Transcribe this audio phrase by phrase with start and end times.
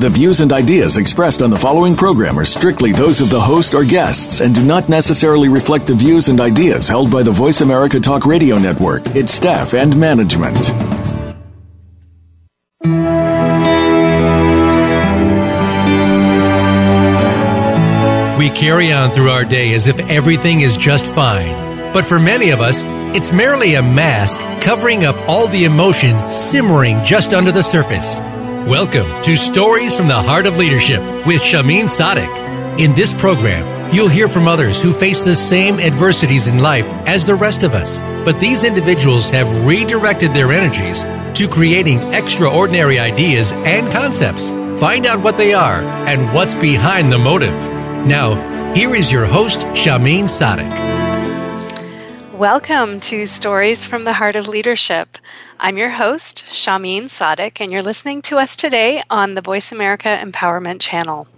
[0.00, 3.76] The views and ideas expressed on the following program are strictly those of the host
[3.76, 7.60] or guests and do not necessarily reflect the views and ideas held by the Voice
[7.60, 10.58] America Talk Radio Network, its staff, and management.
[18.36, 21.54] We carry on through our day as if everything is just fine.
[21.92, 22.82] But for many of us,
[23.16, 28.18] it's merely a mask covering up all the emotion simmering just under the surface.
[28.66, 32.30] Welcome to Stories from the Heart of Leadership with Shahmeen Sadik.
[32.80, 37.26] In this program, you'll hear from others who face the same adversities in life as
[37.26, 41.02] the rest of us, but these individuals have redirected their energies
[41.38, 44.52] to creating extraordinary ideas and concepts.
[44.80, 47.68] Find out what they are and what's behind the motive.
[48.06, 50.93] Now, here is your host, Shahmeen Sadik.
[52.34, 55.18] Welcome to Stories from the Heart of Leadership.
[55.60, 60.18] I'm your host, Shahmeen Sadik, and you're listening to us today on the Voice America
[60.20, 61.28] Empowerment Channel.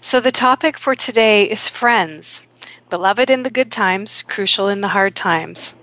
[0.00, 2.48] So, the topic for today is friends,
[2.90, 5.76] beloved in the good times, crucial in the hard times.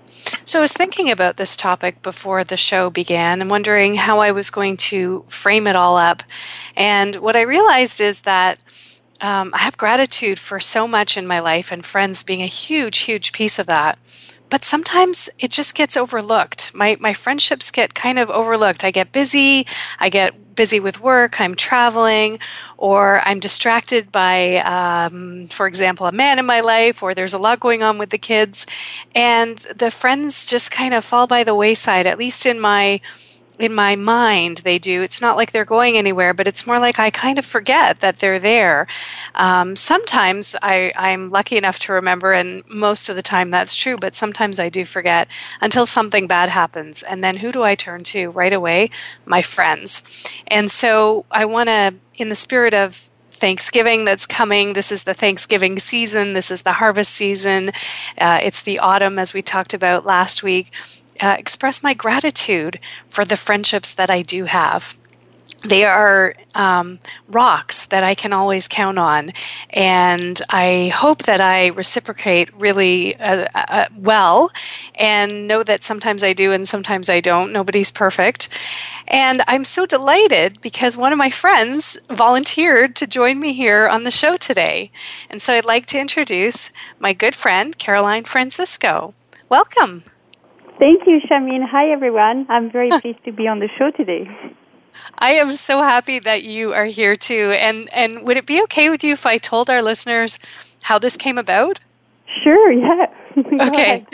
[0.44, 4.32] So, I was thinking about this topic before the show began and wondering how I
[4.32, 6.22] was going to frame it all up.
[6.76, 8.58] And what I realized is that
[9.22, 12.98] um, I have gratitude for so much in my life, and friends being a huge,
[12.98, 13.98] huge piece of that
[14.52, 16.74] but sometimes it just gets overlooked.
[16.74, 18.84] My my friendships get kind of overlooked.
[18.84, 19.66] I get busy,
[19.98, 22.38] I get busy with work, I'm traveling,
[22.76, 27.38] or I'm distracted by, um, for example, a man in my life, or there's a
[27.38, 28.66] lot going on with the kids,
[29.14, 32.06] and the friends just kind of fall by the wayside.
[32.06, 33.00] At least in my
[33.62, 36.98] in my mind they do it's not like they're going anywhere but it's more like
[36.98, 38.86] i kind of forget that they're there
[39.34, 43.96] um, sometimes I, i'm lucky enough to remember and most of the time that's true
[43.96, 45.28] but sometimes i do forget
[45.60, 48.90] until something bad happens and then who do i turn to right away
[49.24, 50.02] my friends
[50.48, 53.08] and so i want to in the spirit of
[53.42, 54.74] Thanksgiving that's coming.
[54.74, 56.32] This is the Thanksgiving season.
[56.32, 57.72] This is the harvest season.
[58.16, 60.70] Uh, it's the autumn, as we talked about last week
[61.20, 62.78] uh, express my gratitude
[63.08, 64.96] for the friendships that I do have.
[65.64, 69.30] They are um, rocks that I can always count on,
[69.70, 74.50] and I hope that I reciprocate really uh, uh, well
[74.96, 77.52] and know that sometimes I do and sometimes I don't.
[77.52, 78.48] Nobody's perfect.
[79.06, 84.02] And I'm so delighted because one of my friends volunteered to join me here on
[84.02, 84.90] the show today.
[85.30, 89.14] And so I'd like to introduce my good friend, Caroline Francisco.
[89.48, 90.04] Welcome.
[90.78, 91.66] Thank you, Shahmeen.
[91.68, 92.46] Hi, everyone.
[92.48, 94.28] I'm very pleased to be on the show today.
[95.18, 97.52] I am so happy that you are here too.
[97.52, 100.38] And and would it be okay with you if I told our listeners
[100.82, 101.80] how this came about?
[102.42, 102.72] Sure.
[102.72, 103.06] Yeah.
[103.68, 104.06] okay.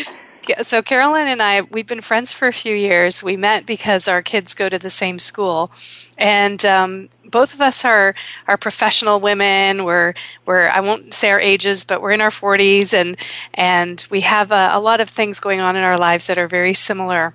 [0.63, 3.23] So Caroline and I, we've been friends for a few years.
[3.23, 5.71] We met because our kids go to the same school,
[6.17, 8.15] and um, both of us are
[8.47, 9.85] are professional women.
[9.85, 10.15] We're
[10.47, 13.17] we're I won't say our ages, but we're in our 40s, and
[13.55, 16.49] and we have a, a, lot of things going on in our lives that are
[16.49, 17.35] very similar.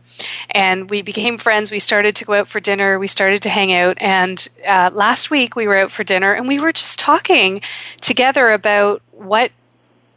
[0.49, 1.71] And we became friends.
[1.71, 2.99] We started to go out for dinner.
[2.99, 3.97] We started to hang out.
[3.99, 7.61] And uh, last week we were out for dinner, and we were just talking
[8.01, 9.51] together about what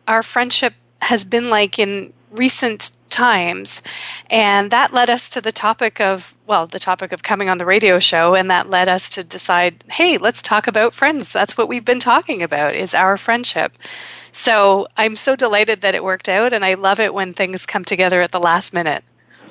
[0.09, 3.83] our friendship has been like in recent times.
[4.31, 7.67] And that led us to the topic of, well, the topic of coming on the
[7.67, 8.35] radio show.
[8.35, 11.33] And that led us to decide, hey, let's talk about friends.
[11.33, 13.73] That's what we've been talking about, is our friendship.
[14.33, 16.53] So I'm so delighted that it worked out.
[16.53, 19.05] And I love it when things come together at the last minute.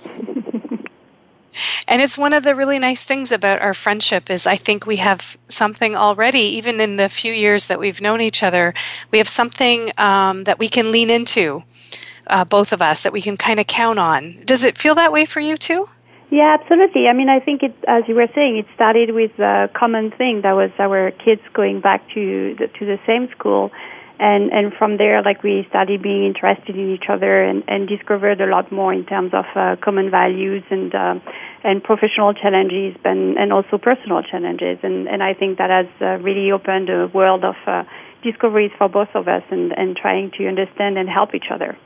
[1.87, 4.97] and it's one of the really nice things about our friendship is i think we
[4.97, 8.73] have something already even in the few years that we've known each other
[9.11, 11.63] we have something um, that we can lean into
[12.27, 14.41] uh, both of us that we can kind of count on.
[14.45, 15.89] Does it feel that way for you too?
[16.31, 17.07] Yeah, absolutely.
[17.07, 20.41] I mean, I think it, as you were saying, it started with a common thing
[20.41, 23.71] that was our kids going back to the, to the same school,
[24.19, 28.41] and and from there, like we started being interested in each other and, and discovered
[28.41, 31.19] a lot more in terms of uh, common values and uh,
[31.63, 36.23] and professional challenges, and and also personal challenges, and and I think that has uh,
[36.23, 37.83] really opened a world of uh,
[38.23, 41.77] discoveries for both of us, and and trying to understand and help each other.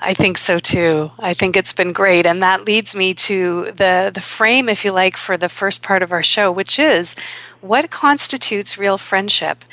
[0.00, 1.10] I think so too.
[1.18, 2.24] I think it's been great.
[2.24, 6.02] And that leads me to the, the frame, if you like, for the first part
[6.02, 7.16] of our show, which is
[7.60, 9.64] what constitutes real friendship?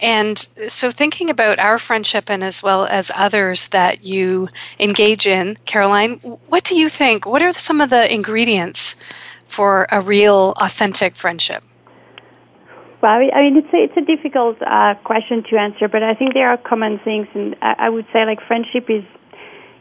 [0.00, 0.38] And
[0.68, 4.48] so, thinking about our friendship and as well as others that you
[4.78, 6.14] engage in, Caroline,
[6.48, 7.26] what do you think?
[7.26, 8.96] What are some of the ingredients
[9.46, 11.62] for a real, authentic friendship?
[13.02, 16.32] Well, I mean, it's a, it's a difficult uh, question to answer, but I think
[16.32, 19.04] there are common things, and I, I would say like friendship is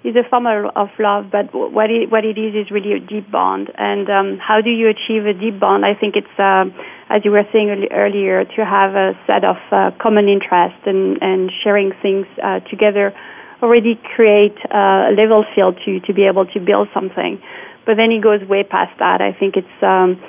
[0.03, 3.31] is a form of love, but what it, what it is is really a deep
[3.31, 3.71] bond.
[3.77, 5.85] And um, how do you achieve a deep bond?
[5.85, 6.65] I think it's, uh,
[7.09, 11.51] as you were saying earlier, to have a set of uh, common interests and, and
[11.63, 13.13] sharing things uh, together
[13.61, 17.41] already create uh, a level field to, to be able to build something.
[17.85, 19.21] But then it goes way past that.
[19.21, 20.21] I think it's um,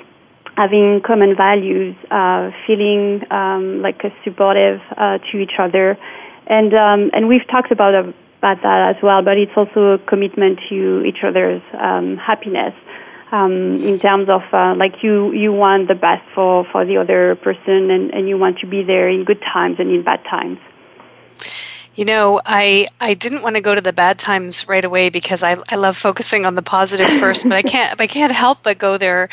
[0.55, 5.97] having common values, uh, feeling um, like a supportive uh, to each other.
[6.47, 8.13] And, um, and we've talked about a
[8.45, 12.73] about that as well, but it's also a commitment to each other's um, happiness.
[13.31, 17.35] Um, in terms of uh, like you you want the best for for the other
[17.35, 20.59] person and, and you want to be there in good times and in bad times
[21.95, 25.41] you know i i didn't want to go to the bad times right away because
[25.41, 28.77] i i love focusing on the positive first but i can't i can't help but
[28.77, 29.27] go there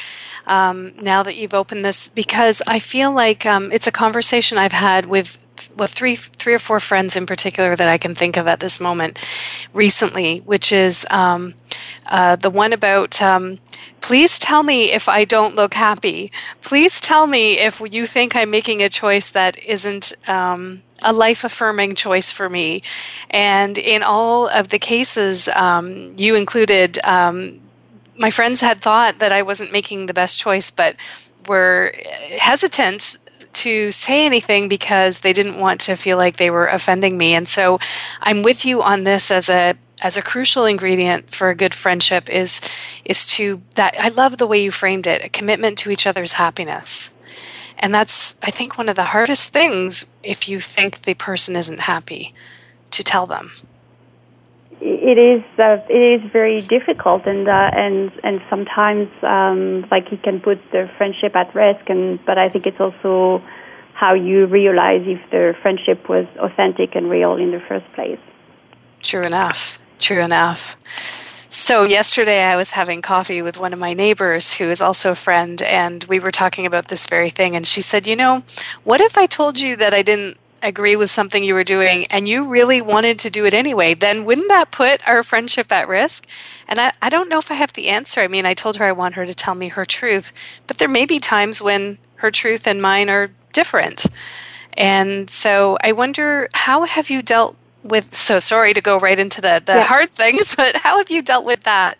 [0.47, 4.73] um, now that you've opened this because i feel like um, it's a conversation i've
[4.73, 5.38] had with
[5.76, 8.81] well three three or four friends in particular that I can think of at this
[8.81, 9.19] moment
[9.73, 11.55] recently, which is um,
[12.11, 13.59] uh, the one about um,
[14.00, 16.31] please tell me if I don't look happy.
[16.62, 20.12] Please tell me if you think I'm making a choice that isn't.
[20.29, 22.81] Um, a life affirming choice for me.
[23.31, 27.61] And in all of the cases, um, you included, um,
[28.17, 30.94] my friends had thought that I wasn't making the best choice, but
[31.49, 31.93] were
[32.38, 33.17] hesitant
[33.54, 37.34] to say anything because they didn't want to feel like they were offending me.
[37.34, 37.78] And so
[38.20, 42.28] I'm with you on this as a as a crucial ingredient for a good friendship
[42.28, 42.60] is
[43.04, 46.32] is to that I love the way you framed it, a commitment to each other's
[46.32, 47.10] happiness.
[47.78, 51.81] And that's I think one of the hardest things if you think the person isn't
[51.81, 52.34] happy
[52.90, 53.52] to tell them
[54.84, 60.23] it is uh, it is very difficult and uh, and and sometimes um, like it
[60.23, 63.43] can put the friendship at risk and but I think it's also
[63.94, 68.19] how you realize if the friendship was authentic and real in the first place.
[69.00, 69.81] True enough.
[70.00, 70.76] True enough.
[71.49, 75.14] So, yesterday I was having coffee with one of my neighbors who is also a
[75.14, 77.55] friend, and we were talking about this very thing.
[77.55, 78.43] And she said, You know,
[78.84, 82.29] what if I told you that I didn't agree with something you were doing and
[82.29, 86.26] you really wanted to do it anyway, then wouldn't that put our friendship at risk?
[86.69, 88.20] And I, I don't know if I have the answer.
[88.20, 90.32] I mean, I told her I want her to tell me her truth,
[90.67, 94.06] but there may be times when her truth and mine are different.
[94.75, 99.41] And so I wonder how have you dealt with so sorry to go right into
[99.41, 99.85] the, the yeah.
[99.85, 101.99] hard things, but how have you dealt with that?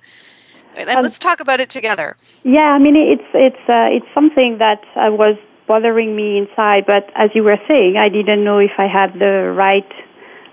[0.77, 2.17] And um, let's talk about it together.
[2.45, 5.37] Yeah, I mean it's it's uh, it's something that I was
[5.67, 6.85] bothering me inside.
[6.87, 9.91] But as you were saying, I didn't know if I had the right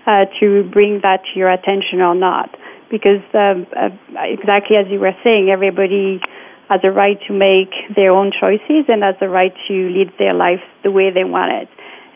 [0.06, 2.56] uh, to bring that to your attention or not.
[2.90, 3.90] Because um, uh,
[4.22, 6.20] exactly as you were saying, everybody
[6.68, 10.34] has a right to make their own choices and has a right to lead their
[10.34, 11.68] life the way they want it.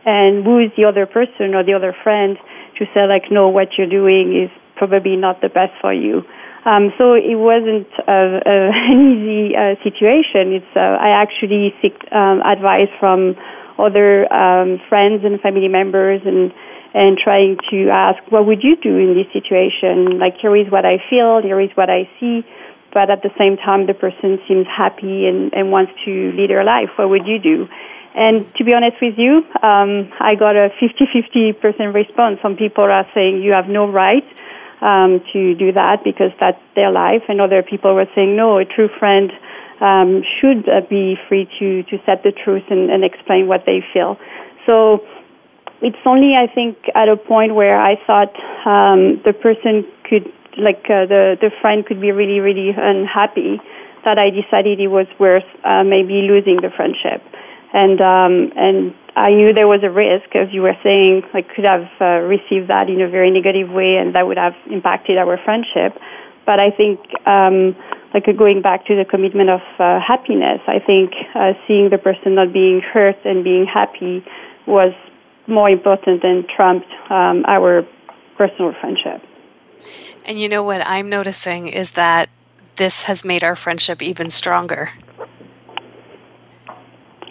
[0.04, 2.36] And who is the other person or the other friend
[2.78, 6.22] to say like, no, what you're doing is probably not the best for you.
[6.64, 10.52] Um, so it wasn't uh, uh, an easy uh, situation.
[10.52, 13.36] It's uh, I actually seek um, advice from
[13.78, 16.52] other um, friends and family members and
[16.94, 20.18] and trying to ask what would you do in this situation?
[20.18, 22.46] Like here is what I feel, here is what I see,
[22.94, 26.62] but at the same time the person seems happy and, and wants to lead her
[26.62, 26.90] life.
[26.96, 27.66] What would you do?
[28.14, 32.38] And to be honest with you, um, I got a 50-50% response.
[32.40, 34.22] Some people are saying you have no right
[34.80, 37.22] um, to do that because that's their life.
[37.28, 39.32] And other people were saying, no, a true friend
[39.80, 43.82] um, should uh, be free to, to set the truth and, and explain what they
[43.92, 44.18] feel.
[44.66, 45.04] So
[45.82, 48.32] it's only, I think, at a point where I thought
[48.64, 53.60] um, the person could, like uh, the, the friend could be really, really unhappy
[54.04, 57.22] that I decided it was worth uh, maybe losing the friendship.
[57.72, 61.64] And, um, and I knew there was a risk, as you were saying, I could
[61.64, 65.38] have uh, received that in a very negative way, and that would have impacted our
[65.38, 65.96] friendship.
[66.44, 67.76] But I think, um,
[68.12, 72.34] like going back to the commitment of uh, happiness, I think uh, seeing the person
[72.34, 74.24] not being hurt and being happy
[74.66, 74.92] was
[75.46, 77.86] more important than trumped um, our
[78.36, 79.22] personal friendship.
[80.24, 82.30] And you know what I'm noticing is that
[82.76, 84.90] this has made our friendship even stronger.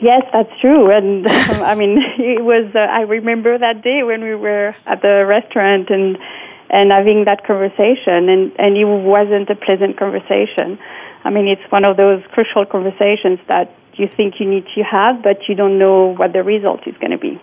[0.04, 0.92] Yes, that's true.
[0.92, 5.26] And I mean, it was, uh, I remember that day when we were at the
[5.26, 6.18] restaurant and,
[6.70, 8.28] and having that conversation.
[8.28, 10.78] And, and it wasn't a pleasant conversation.
[11.24, 15.24] I mean, it's one of those crucial conversations that you think you need to have,
[15.24, 17.42] but you don't know what the result is going to be.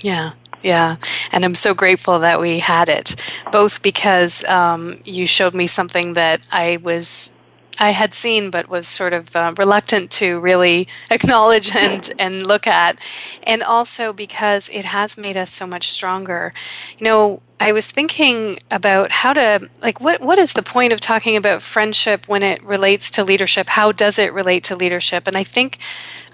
[0.00, 0.32] Yeah.
[0.62, 0.96] Yeah,
[1.32, 3.14] and I'm so grateful that we had it,
[3.52, 7.30] both because um, you showed me something that I was
[7.78, 12.66] I had seen but was sort of uh, reluctant to really acknowledge and, and look
[12.66, 13.00] at.
[13.42, 16.52] And also because it has made us so much stronger.
[16.98, 21.00] You know, I was thinking about how to, like, what, what is the point of
[21.00, 23.68] talking about friendship when it relates to leadership?
[23.68, 25.26] How does it relate to leadership?
[25.26, 25.78] And I think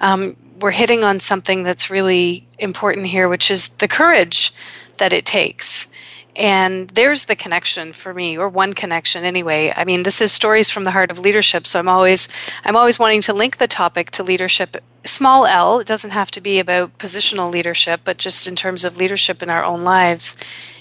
[0.01, 4.53] um, we're hitting on something that's really important here, which is the courage
[4.99, 5.87] that it takes
[6.35, 9.73] and there's the connection for me or one connection anyway.
[9.77, 12.29] I mean this is stories from the heart of leadership so i'm always
[12.65, 14.77] i'm always wanting to link the topic to leadership.
[15.05, 18.97] Small l it doesn't have to be about positional leadership but just in terms of
[18.97, 20.37] leadership in our own lives.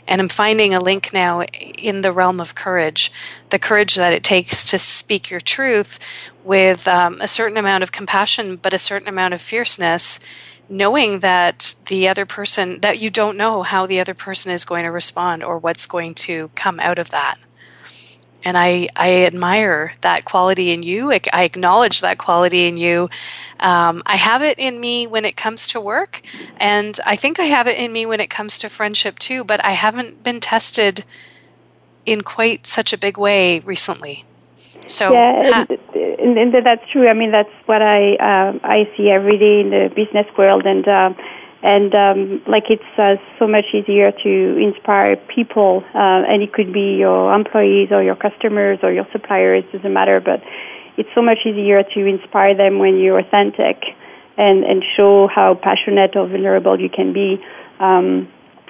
[0.08, 3.12] And i'm finding a link now in the realm of courage
[3.50, 6.00] the courage that it takes to speak your truth
[6.44, 10.20] with um, a certain amount of compassion but a certain amount of fierceness
[10.72, 14.86] knowing that the other person that you don't know how the other person is going
[14.86, 17.38] to respond or what's going to come out of that.
[18.44, 21.12] And i i admire that quality in you.
[21.12, 23.10] I, acknowledge that quality in you.
[23.60, 26.22] Um, i have it in me when it comes to work
[26.58, 29.64] and i think i have it in me when it comes to friendship too but
[29.64, 31.04] i haven't been tested
[32.06, 34.26] in quite such a big way recently
[34.92, 37.08] so yeah, and, and, that's true.
[37.08, 40.88] I mean, that's what I uh, I see every day in the business world, and
[40.88, 41.14] uh,
[41.64, 46.74] and um, like it's uh, so much easier to inspire people, uh, and it could
[46.74, 50.20] be your employees or your customers or your suppliers, doesn't matter.
[50.20, 50.44] But
[50.98, 53.82] it's so much easier to inspire them when you're authentic
[54.38, 57.44] and and show how passionate or vulnerable you can be.
[57.80, 58.28] Um,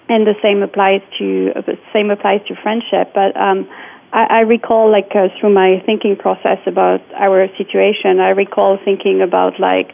[0.10, 3.36] and the same applies to uh, the same applies to friendship, but.
[3.36, 3.68] Um,
[4.14, 9.22] I, I recall, like, uh, through my thinking process about our situation, I recall thinking
[9.22, 9.94] about, like,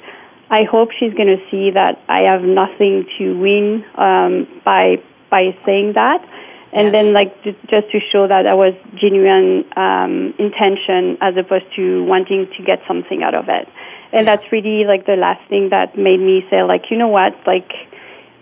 [0.50, 5.58] I hope she's going to see that I have nothing to win um, by by
[5.66, 6.24] saying that,
[6.72, 6.94] and yes.
[6.96, 12.48] then like just to show that I was genuine um, intention as opposed to wanting
[12.56, 13.68] to get something out of it.
[14.14, 17.36] And that's really like the last thing that made me say, like, you know what,
[17.46, 17.74] like,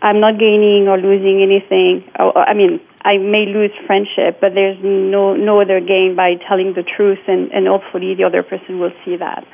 [0.03, 2.08] I'm not gaining or losing anything.
[2.15, 6.81] I mean, I may lose friendship, but there's no no other gain by telling the
[6.81, 9.45] truth, and, and hopefully the other person will see that.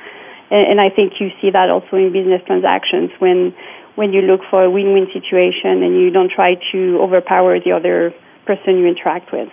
[0.50, 3.54] And, and I think you see that also in business transactions when
[3.94, 8.14] when you look for a win-win situation and you don't try to overpower the other
[8.46, 9.50] person you interact with.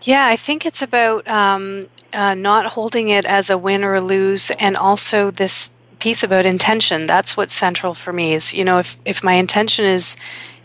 [0.00, 1.84] Yeah, I think it's about um,
[2.14, 6.46] uh, not holding it as a win or a lose, and also this piece about
[6.46, 7.06] intention.
[7.06, 8.32] That's what's central for me.
[8.32, 10.16] Is you know if if my intention is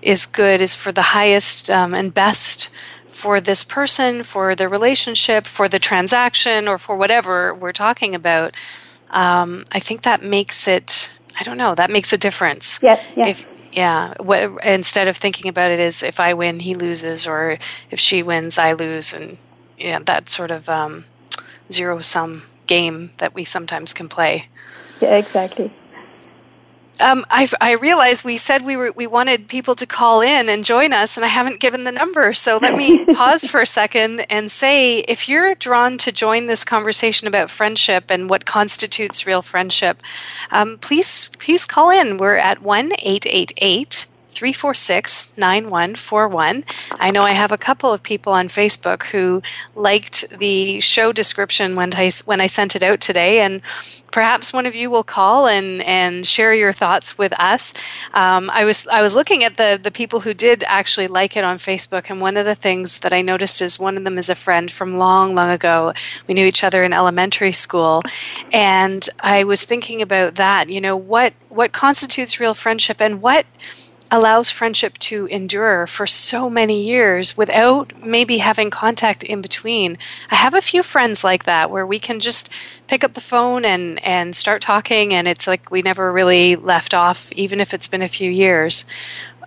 [0.06, 2.70] is good is for the highest um, and best
[3.10, 8.54] for this person, for the relationship, for the transaction, or for whatever we're talking about,
[9.10, 11.20] um, I think that makes it.
[11.40, 11.76] I don't know.
[11.76, 12.80] That makes a difference.
[12.82, 13.04] Yes.
[13.16, 13.28] yes.
[13.30, 14.14] If, yeah.
[14.24, 17.58] Wh- instead of thinking about it as if I win, he loses, or
[17.90, 19.38] if she wins, I lose, and
[19.78, 21.06] yeah, that sort of um,
[21.72, 24.50] zero sum game that we sometimes can play.
[25.02, 25.74] Yeah, exactly.
[27.00, 30.64] Um, I, I realized we said we were we wanted people to call in and
[30.64, 32.34] join us, and I haven't given the number.
[32.34, 36.64] So let me pause for a second and say, if you're drawn to join this
[36.64, 40.02] conversation about friendship and what constitutes real friendship,
[40.52, 42.18] um, please please call in.
[42.18, 46.66] We're at one eight eight eight 346 9141.
[46.92, 49.42] I know I have a couple of people on Facebook who
[49.76, 53.62] liked the show description when I, when I sent it out today, and
[54.16, 57.74] perhaps one of you will call and, and share your thoughts with us.
[58.14, 61.44] Um, I was I was looking at the the people who did actually like it
[61.44, 64.30] on Facebook, and one of the things that I noticed is one of them is
[64.30, 65.94] a friend from long long ago.
[66.28, 68.04] We knew each other in elementary school,
[68.54, 70.70] and I was thinking about that.
[70.70, 73.46] You know what what constitutes real friendship, and what
[74.12, 79.98] allows friendship to endure for so many years without maybe having contact in between.
[80.30, 82.50] I have a few friends like that where we can just
[82.88, 86.94] pick up the phone and, and start talking, and it's like we never really left
[86.94, 88.86] off, even if it's been a few years.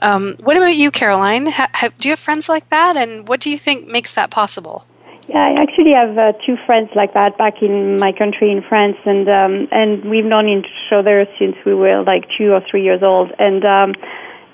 [0.00, 1.46] Um, what about you, Caroline?
[1.46, 4.86] Ha- do you have friends like that, and what do you think makes that possible?
[5.28, 8.96] Yeah, I actually have uh, two friends like that back in my country in France,
[9.04, 13.02] and um, and we've known each other since we were like two or three years
[13.02, 13.94] old, and um,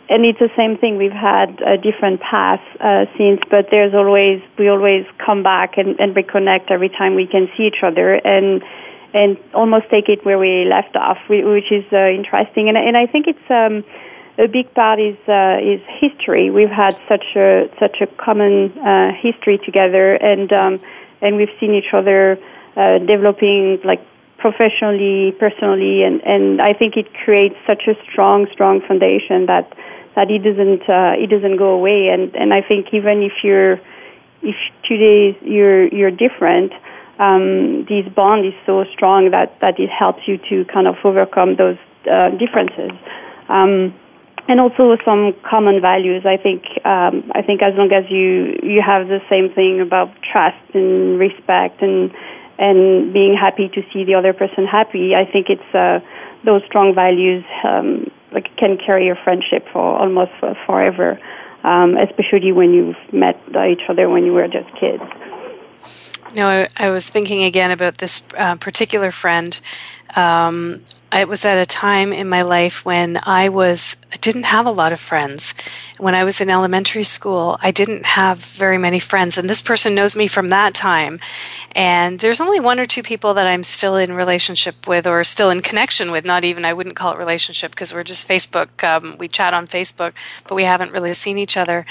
[0.08, 0.96] and it's the same thing.
[0.96, 5.98] We've had a different paths uh, since, but there's always we always come back and,
[5.98, 8.62] and reconnect every time we can see each other and
[9.14, 12.68] and almost take it where we left off, which is uh, interesting.
[12.68, 13.84] And and I think it's um,
[14.36, 16.50] a big part is uh, is history.
[16.50, 20.80] We've had such a such a common uh, history together, and um,
[21.22, 22.38] and we've seen each other
[22.76, 24.04] uh, developing like
[24.36, 29.72] professionally, personally, and and I think it creates such a strong strong foundation that
[30.16, 32.08] that it doesn't uh, it doesn't go away.
[32.08, 33.80] And and I think even if you're
[34.42, 36.72] if today you're you're different,
[37.18, 41.56] um, this bond is so strong that that it helps you to kind of overcome
[41.56, 41.78] those
[42.10, 42.92] uh, differences.
[43.48, 43.94] Um,
[44.46, 46.24] and also some common values.
[46.26, 50.10] I think um, I think as long as you you have the same thing about
[50.22, 52.12] trust and respect and
[52.58, 56.00] and being happy to see the other person happy, I think it's uh,
[56.44, 61.18] those strong values um, like can carry a friendship for almost for forever,
[61.62, 65.02] um, especially when you've met each other when you were just kids.
[66.34, 69.58] No, I, I was thinking again about this uh, particular friend.
[70.16, 74.66] Um, it was at a time in my life when I was I didn't have
[74.66, 75.54] a lot of friends.
[75.98, 79.94] When I was in elementary school, I didn't have very many friends, and this person
[79.94, 81.20] knows me from that time.
[81.72, 85.50] And there's only one or two people that I'm still in relationship with, or still
[85.50, 86.24] in connection with.
[86.24, 88.82] Not even I wouldn't call it relationship because we're just Facebook.
[88.82, 90.14] Um, we chat on Facebook,
[90.48, 91.86] but we haven't really seen each other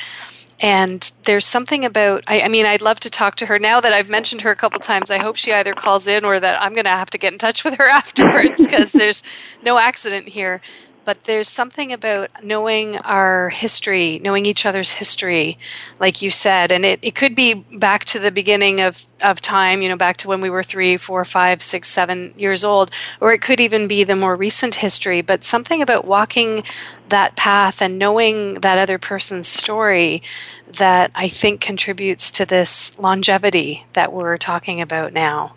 [0.59, 3.59] and there's something about I, I, mean i'd love to talk to her.
[3.59, 6.39] Now that i've mentioned her a couple times i hope she either calls in or
[6.39, 9.23] that i'm going to have to get in touch with her afterwards because there's
[9.61, 10.61] no accident here
[11.05, 15.57] but there's something about knowing our history, knowing each other's history,
[15.99, 16.71] like you said.
[16.71, 20.17] And it, it could be back to the beginning of, of time, you know, back
[20.17, 23.87] to when we were three, four, five, six, seven years old, or it could even
[23.87, 25.21] be the more recent history.
[25.21, 26.63] But something about walking
[27.09, 30.23] that path and knowing that other person's story
[30.67, 35.55] that I think contributes to this longevity that we're talking about now.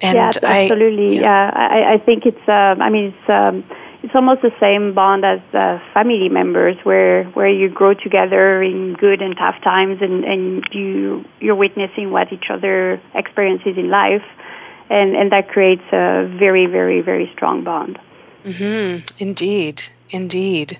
[0.00, 1.18] And yeah, absolutely.
[1.18, 2.48] I, yeah, yeah I, I, think it's.
[2.48, 3.30] Um, I mean, it's.
[3.30, 3.64] Um,
[4.04, 8.92] it's almost the same bond as uh, family members, where where you grow together in
[8.92, 14.24] good and tough times, and and you you're witnessing what each other experiences in life,
[14.90, 17.98] and and that creates a very very very strong bond.
[18.44, 19.06] Mm-hmm.
[19.18, 20.78] Indeed, indeed.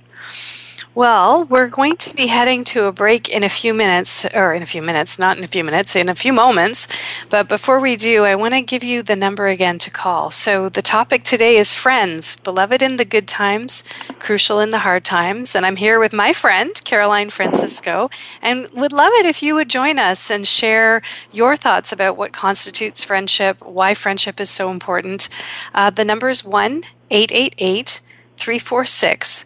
[0.97, 4.63] Well, we're going to be heading to a break in a few minutes, or in
[4.63, 6.87] a few minutes, not in a few minutes, in a few moments.
[7.29, 10.31] But before we do, I want to give you the number again to call.
[10.31, 13.83] So the topic today is friends, beloved in the good times,
[14.21, 15.57] crucial in the hard times.
[15.57, 18.09] And I'm here with my friend, Caroline Francisco,
[18.41, 21.03] and would love it if you would join us and share
[21.33, 25.29] your thoughts about what constitutes friendship, why friendship is so important.
[25.75, 28.01] Uh, the number is 1 888
[28.37, 29.45] 346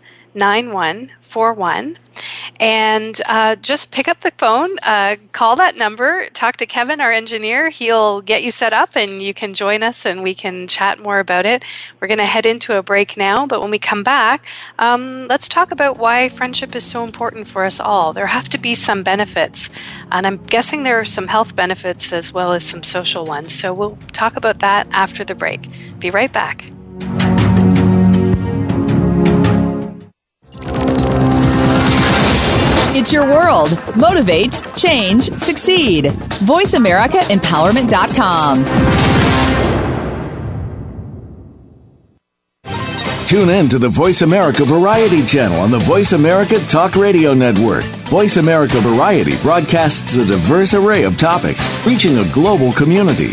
[1.28, 1.98] 9141.
[2.60, 7.12] And uh, just pick up the phone, uh, call that number, talk to Kevin, our
[7.12, 7.68] engineer.
[7.68, 11.20] He'll get you set up and you can join us and we can chat more
[11.20, 11.64] about it.
[12.00, 14.44] We're going to head into a break now, but when we come back,
[14.80, 18.12] um, let's talk about why friendship is so important for us all.
[18.12, 19.70] There have to be some benefits,
[20.10, 23.54] and I'm guessing there are some health benefits as well as some social ones.
[23.54, 25.68] So we'll talk about that after the break.
[26.00, 26.64] Be right back.
[33.08, 33.70] It's your world.
[33.96, 36.04] Motivate, change, succeed.
[36.44, 38.64] VoiceAmericaEmpowerment.com.
[43.26, 47.84] Tune in to the Voice America Variety channel on the Voice America Talk Radio Network.
[48.10, 53.32] Voice America Variety broadcasts a diverse array of topics, reaching a global community.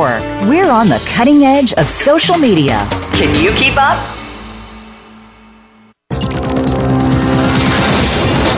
[0.01, 0.49] Network.
[0.49, 2.87] We're on the cutting edge of social media.
[3.13, 3.97] Can you keep up?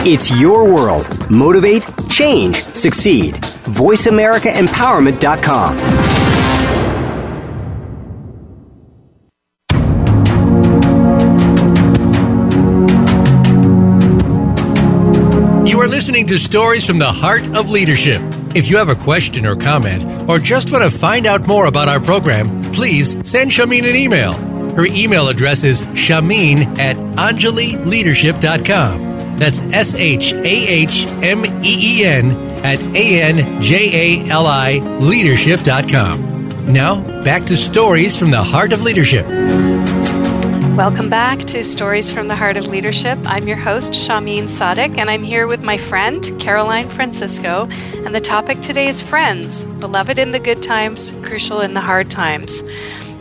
[0.06, 1.06] It's your world.
[1.30, 3.34] Motivate, change, succeed.
[3.34, 5.78] VoiceAmericaEmpowerment.com.
[15.66, 18.20] You are listening to Stories from the Heart of Leadership.
[18.54, 21.88] If you have a question or comment, or just want to find out more about
[21.88, 24.34] our program, please send Shahmeen an email.
[24.74, 29.38] Her email address is shahmeen at anjalileadership.com.
[29.38, 32.30] That's S H A H M E E N
[32.64, 36.72] at A N J A L I leadership.com.
[36.72, 39.26] Now, back to Stories from the Heart of Leadership.
[40.76, 43.16] Welcome back to Stories from the Heart of Leadership.
[43.26, 47.68] I'm your host, Shahmeen Sadik, and I'm here with my friend, Caroline Francisco.
[48.04, 52.10] And the topic today is friends, beloved in the good times, crucial in the hard
[52.10, 52.60] times.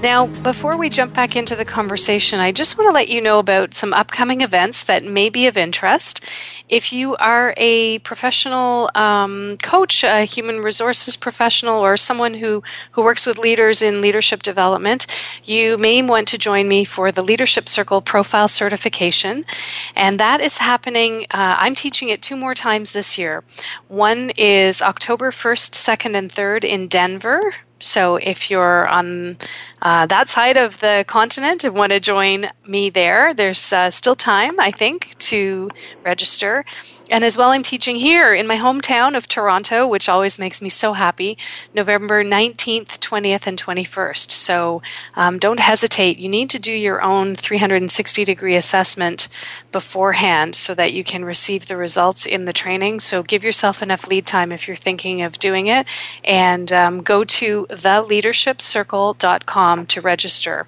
[0.04, 3.40] Now, before we jump back into the conversation, I just want to let you know
[3.40, 6.20] about some upcoming events that may be of interest.
[6.68, 13.02] If you are a professional um, coach, a human resources professional, or someone who, who
[13.02, 15.08] works with leaders in leadership development,
[15.46, 19.46] you may want to join me for the Leadership Circle Profile Certification.
[19.96, 23.46] And that is happening, uh, I'm teaching it two more times this year.
[23.88, 27.54] One is October 1st, 2nd, and 3rd in Denver.
[27.84, 29.38] So if you're on
[29.82, 34.16] uh, that side of the continent and want to join me there, there's uh, still
[34.16, 35.70] time, I think, to
[36.04, 36.64] register.
[37.14, 40.70] And as well, I'm teaching here in my hometown of Toronto, which always makes me
[40.70, 41.38] so happy,
[41.72, 44.32] November 19th, 20th, and 21st.
[44.32, 44.82] So
[45.14, 46.18] um, don't hesitate.
[46.18, 49.28] You need to do your own 360 degree assessment
[49.72, 53.00] beforehand so that you can receive the results in the training.
[53.00, 55.86] So give yourself enough lead time if you're thinking of doing it.
[56.24, 60.66] And um, go to theleadershipcircle.com to register.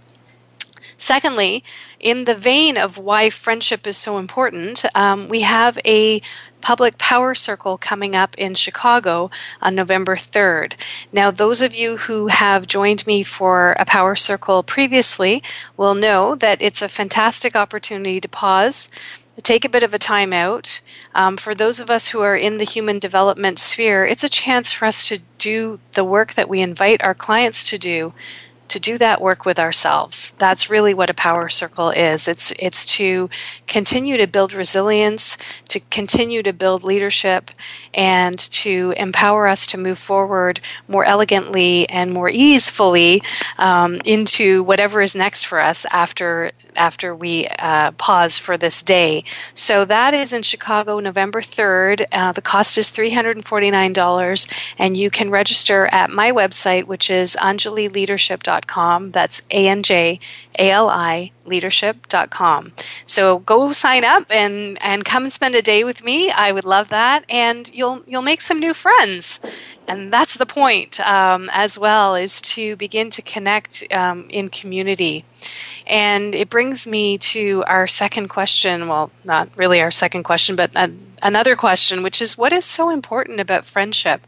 [0.98, 1.64] Secondly,
[2.00, 6.22] in the vein of why friendship is so important, um, we have a
[6.62, 9.30] public power circle coming up in Chicago
[9.62, 10.74] on November 3rd.
[11.14, 15.44] Now, those of you who have joined me for a power circle previously
[15.78, 18.90] will know that it's a fantastic opportunity to pause.
[19.44, 20.82] Take a bit of a time out.
[21.14, 24.72] Um, for those of us who are in the human development sphere, it's a chance
[24.72, 28.14] for us to do the work that we invite our clients to do
[28.68, 30.32] to do that work with ourselves.
[30.38, 32.28] That's really what a power circle is.
[32.28, 33.30] It's it's to
[33.68, 35.38] continue to build resilience,
[35.70, 37.52] to continue to build leadership
[37.94, 43.22] and to empower us to move forward more elegantly and more easefully
[43.58, 49.24] um, into whatever is next for us after after we uh, pause for this day.
[49.54, 52.06] So that is in Chicago, November 3rd.
[52.12, 59.12] Uh, the cost is $349, and you can register at my website, which is anjalileadership.com.
[59.12, 60.20] That's A N J
[60.60, 62.74] A L I leadership.com.
[63.06, 66.32] So go sign up and, and come and spend a day with me.
[66.32, 67.24] I would love that.
[67.30, 69.40] And you'll, you'll make some new friends.
[69.88, 75.26] And that's the point um, as well, is to begin to connect um, in community.
[75.86, 78.88] And it brings me to our second question.
[78.88, 80.72] Well, not really our second question, but
[81.22, 84.26] another question, which is what is so important about friendship?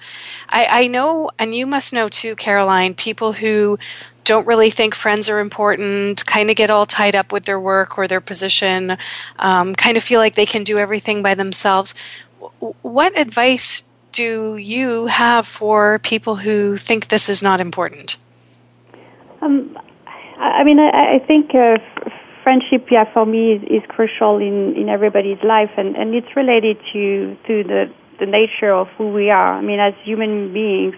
[0.50, 3.80] I, I know, and you must know too, Caroline, people who
[4.28, 7.98] don't really think friends are important, kind of get all tied up with their work
[7.98, 8.98] or their position,
[9.40, 11.96] um, kind of feel like they can do everything by themselves.
[12.82, 18.18] What advice do you have for people who think this is not important?
[19.42, 19.78] Um,
[20.38, 21.78] I mean, I, I think uh,
[22.44, 26.78] friendship, yeah, for me is, is crucial in, in everybody's life, and, and it's related
[26.94, 29.54] to to the the nature of who we are.
[29.54, 30.98] I mean, as human beings,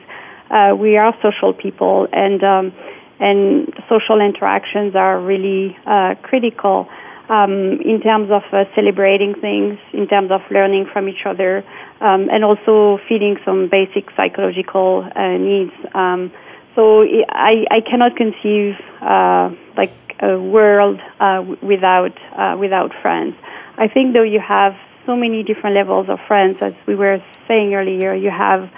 [0.50, 2.72] uh, we are social people, and um,
[3.20, 6.88] and social interactions are really uh, critical
[7.30, 11.64] um, in terms of uh, celebrating things, in terms of learning from each other,
[12.02, 15.74] um, and also feeding some basic psychological uh, needs.
[15.94, 16.32] Um,
[16.76, 23.36] so I, I cannot conceive uh, like a world uh, without uh, without friends.
[23.78, 27.74] I think though you have so many different levels of friends, as we were saying
[27.74, 28.70] earlier, you have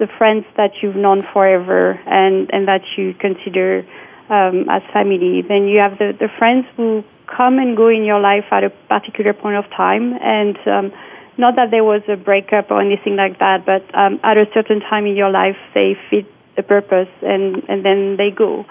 [0.00, 3.84] the friends that you've known forever and, and that you consider
[4.30, 5.42] um, as family.
[5.46, 8.70] Then you have the, the friends who come and go in your life at a
[8.70, 10.92] particular point of time and um,
[11.38, 14.80] not that there was a breakup or anything like that, but um, at a certain
[14.80, 18.64] time in your life they fit the purpose and, and then they go.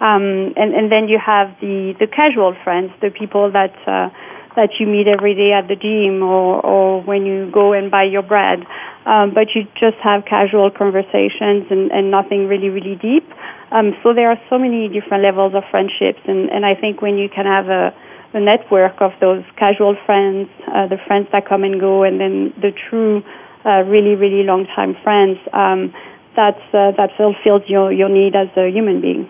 [0.00, 4.10] Um, and, and then you have the, the casual friends, the people that, uh,
[4.56, 8.04] that you meet every day at the gym or, or when you go and buy
[8.04, 8.66] your bread.
[9.04, 13.28] Um, but you just have casual conversations and, and nothing really, really deep.
[13.72, 17.16] Um, so there are so many different levels of friendships, and, and I think when
[17.16, 17.94] you can have a,
[18.34, 22.52] a network of those casual friends, uh, the friends that come and go, and then
[22.60, 23.24] the true,
[23.64, 25.92] uh, really, really long time friends, um,
[26.36, 29.28] that's, uh, that fulfills your, your need as a human being.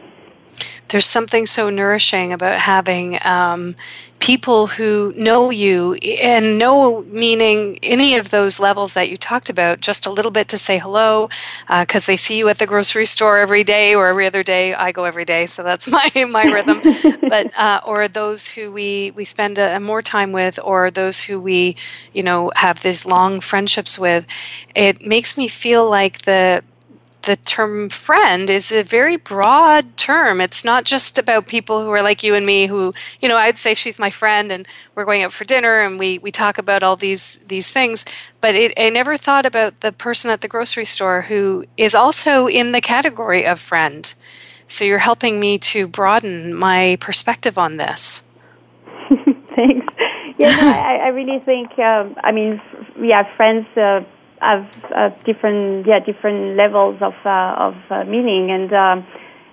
[0.89, 3.75] there's something so nourishing about having um,
[4.23, 9.81] people who know you and know meaning any of those levels that you talked about
[9.81, 11.29] just a little bit to say hello
[11.81, 14.75] because uh, they see you at the grocery store every day or every other day.
[14.75, 16.81] I go every day so that's my my rhythm.
[17.33, 21.23] But uh, or those who we we spend a, a more time with or those
[21.23, 21.75] who we
[22.13, 24.25] you know have these long friendships with
[24.77, 26.63] it makes me feel like the
[27.23, 30.41] the term friend is a very broad term.
[30.41, 33.59] It's not just about people who are like you and me who, you know, I'd
[33.59, 36.83] say she's my friend and we're going out for dinner and we, we talk about
[36.83, 38.05] all these these things.
[38.41, 42.49] But it, I never thought about the person at the grocery store who is also
[42.49, 44.13] in the category of friend.
[44.67, 48.23] So you're helping me to broaden my perspective on this.
[49.55, 49.87] Thanks.
[50.39, 52.61] Yeah, no, I, I really think, um, I mean,
[53.01, 53.67] yeah, friends.
[53.77, 54.03] Uh,
[54.43, 59.07] have uh, different yeah different levels of uh, of uh, meaning and um,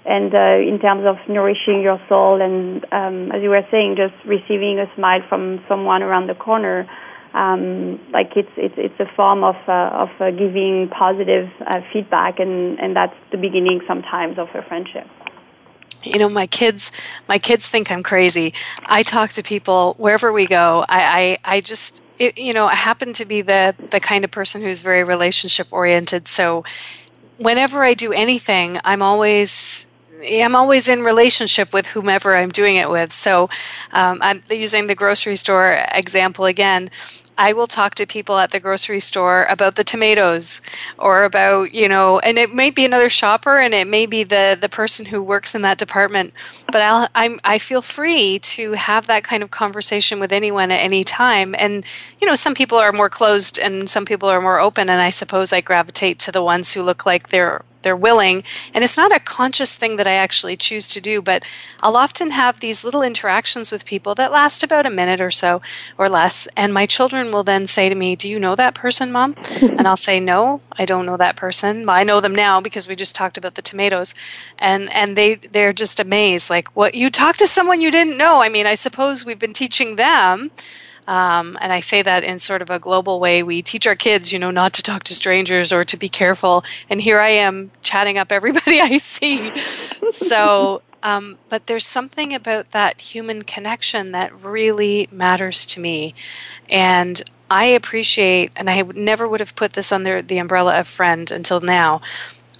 [0.05, 4.15] and uh, in terms of nourishing your soul and um, as you were saying just
[4.25, 6.89] receiving a smile from someone around the corner
[7.33, 11.49] um, like it's it's it's a form of uh, of uh, giving positive
[11.93, 15.07] feedback and and that's the beginning sometimes of a friendship.
[16.03, 16.91] You know my kids
[17.27, 18.53] my kids think i'm crazy.
[18.85, 20.85] I talk to people wherever we go.
[20.89, 24.31] I i, I just it, you know, I happen to be the the kind of
[24.31, 26.27] person who's very relationship oriented.
[26.27, 26.63] So
[27.37, 29.87] whenever I do anything, I'm always
[30.21, 33.13] I'm always in relationship with whomever I'm doing it with.
[33.13, 33.49] So
[33.91, 36.91] um, I'm using the grocery store example again.
[37.39, 40.61] I will talk to people at the grocery store about the tomatoes
[40.97, 44.57] or about, you know, and it may be another shopper and it may be the,
[44.59, 46.33] the person who works in that department,
[46.67, 50.81] but I'll, I'm, I feel free to have that kind of conversation with anyone at
[50.81, 51.55] any time.
[51.57, 51.85] And,
[52.19, 54.89] you know, some people are more closed and some people are more open.
[54.89, 58.43] And I suppose I gravitate to the ones who look like they're they're willing.
[58.73, 61.43] And it's not a conscious thing that i actually choose to do but
[61.81, 65.61] i'll often have these little interactions with people that last about a minute or so
[65.97, 66.47] or less.
[66.55, 69.35] And my children will then say to me do you know that person mom?
[69.79, 71.87] And i'll say no i don't know that person.
[71.89, 74.13] I know them now because we just talked about the tomatoes.
[74.57, 78.41] And and they they're just amazed like what you talked to someone you didn't know?
[78.41, 80.51] I mean i suppose we've been teaching them
[81.09, 83.41] um, and I say that in sort of a global way.
[83.41, 86.63] We teach our kids, you know, not to talk to strangers or to be careful.
[86.87, 89.51] And here I am chatting up everybody I see.
[90.11, 96.13] so, um, but there's something about that human connection that really matters to me.
[96.69, 101.31] And I appreciate, and I never would have put this under the umbrella of friend
[101.31, 102.01] until now.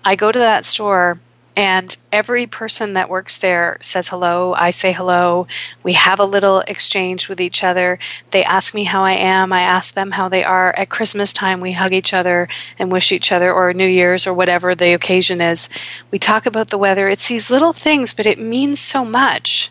[0.03, 1.19] I go to that store
[1.59, 4.53] and every person that works there says hello.
[4.53, 5.45] I say hello.
[5.83, 7.99] We have a little exchange with each other.
[8.31, 9.51] They ask me how I am.
[9.51, 10.73] I ask them how they are.
[10.77, 14.33] At Christmas time, we hug each other and wish each other, or New Year's, or
[14.33, 15.67] whatever the occasion is.
[16.11, 17.09] We talk about the weather.
[17.09, 19.69] It's these little things, but it means so much.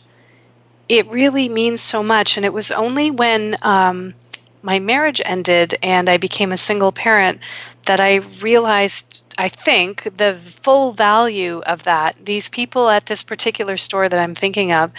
[0.91, 2.37] It really means so much.
[2.37, 4.13] And it was only when um,
[4.61, 7.41] my marriage ended and I became a single parent
[7.87, 13.77] that I realized I think the full value of that, these people at this particular
[13.77, 14.91] store that I'm thinking of,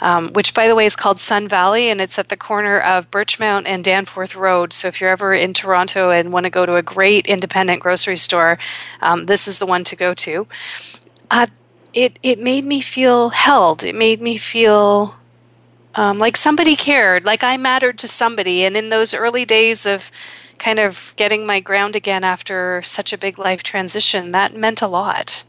[0.00, 3.10] um, which by the way is called Sun Valley and it's at the corner of
[3.10, 4.72] Birchmount and Danforth Road.
[4.72, 8.16] So if you're ever in Toronto and want to go to a great independent grocery
[8.16, 8.58] store,
[9.02, 10.46] um, this is the one to go to.
[11.30, 11.48] Uh,
[11.92, 13.84] it, it made me feel held.
[13.84, 15.16] It made me feel
[15.94, 18.64] um, like somebody cared, like I mattered to somebody.
[18.64, 20.10] And in those early days of
[20.58, 24.88] kind of getting my ground again after such a big life transition, that meant a
[24.88, 25.44] lot.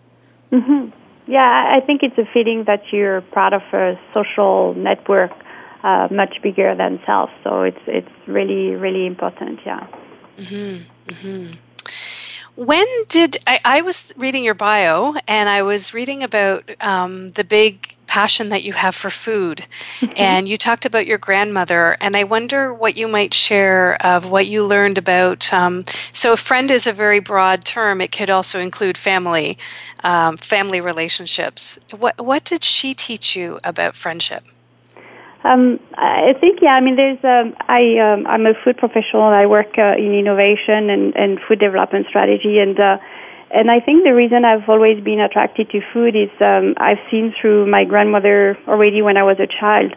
[0.52, 0.90] Mm-hmm.
[1.26, 5.32] Yeah, I think it's a feeling that you're part of a social network
[5.84, 7.30] uh, much bigger than self.
[7.44, 9.60] So it's it's really really important.
[9.66, 9.88] Yeah.
[10.38, 11.12] Mm-hmm.
[11.12, 11.54] Mm-hmm.
[12.56, 17.44] When did I, I was reading your bio and I was reading about um, the
[17.44, 19.58] big passion that you have for food.
[20.00, 20.14] Mm-hmm.
[20.34, 24.46] And you talked about your grandmother, and I wonder what you might share of what
[24.48, 25.52] you learned about.
[25.52, 29.58] Um, so, friend is a very broad term, it could also include family,
[30.04, 31.80] um, family relationships.
[32.04, 34.44] What, what did she teach you about friendship?
[35.44, 36.76] Um, I think yeah.
[36.76, 39.24] I mean, there's um, I um, I'm a food professional.
[39.24, 42.98] I work uh, in innovation and, and food development strategy, and uh,
[43.54, 47.34] and I think the reason I've always been attracted to food is um, I've seen
[47.40, 49.94] through my grandmother already when I was a child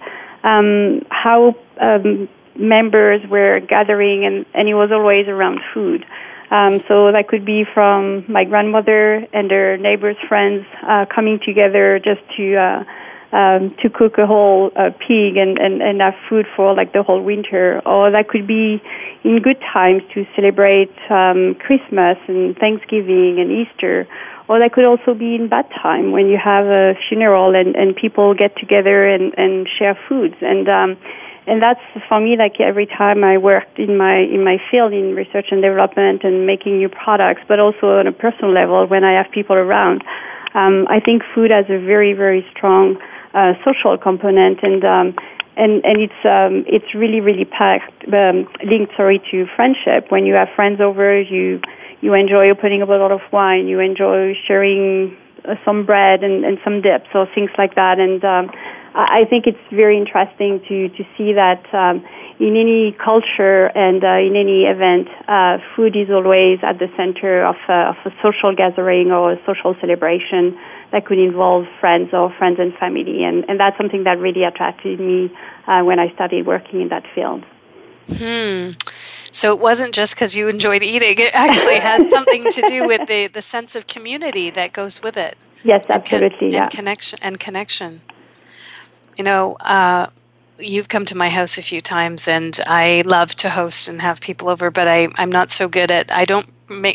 [0.46, 6.06] um, how um, members were gathering, and, and it was always around food.
[6.50, 11.98] Um, so that could be from my grandmother and her neighbors' friends uh, coming together
[11.98, 12.84] just to uh,
[13.32, 17.02] um, to cook a whole uh, pig and, and, and have food for like the
[17.02, 17.80] whole winter.
[17.86, 18.82] Or that could be
[19.24, 24.06] in good times to celebrate um, Christmas and Thanksgiving and Easter.
[24.48, 27.96] or that could also be in bad time when you have a funeral and, and
[27.96, 30.36] people get together and, and share foods.
[30.40, 30.96] And um,
[31.48, 35.14] and that's for me like every time I worked in my in my field in
[35.14, 39.12] research and development and making new products, but also on a personal level when I
[39.12, 40.02] have people around.
[40.54, 42.96] Um, I think food has a very very strong
[43.36, 44.84] uh, social component and.
[44.84, 45.14] Um,
[45.58, 50.10] and and it's um, it's really really packed um, linked sorry to friendship.
[50.10, 51.62] When you have friends over, you
[52.02, 56.58] you enjoy opening a bottle of wine, you enjoy sharing uh, some bread and, and
[56.62, 57.98] some dips or things like that.
[57.98, 58.50] And um,
[58.94, 62.04] I think it's very interesting to to see that um,
[62.38, 67.44] in any culture and uh, in any event, uh, food is always at the center
[67.44, 70.58] of a, of a social gathering or a social celebration
[70.92, 73.24] that could involve friends or friends and family.
[73.24, 75.30] And, and that's something that really attracted me
[75.66, 77.44] uh, when I started working in that field.
[78.08, 78.70] Hmm.
[79.32, 83.06] So it wasn't just because you enjoyed eating; it actually had something to do with
[83.08, 85.36] the, the sense of community that goes with it.
[85.62, 86.46] Yes, absolutely.
[86.46, 86.62] And, yeah.
[86.62, 88.00] and connection and connection.
[89.18, 90.06] You know, uh,
[90.58, 94.20] you've come to my house a few times, and I love to host and have
[94.20, 96.10] people over, but I I'm not so good at.
[96.10, 96.48] I don't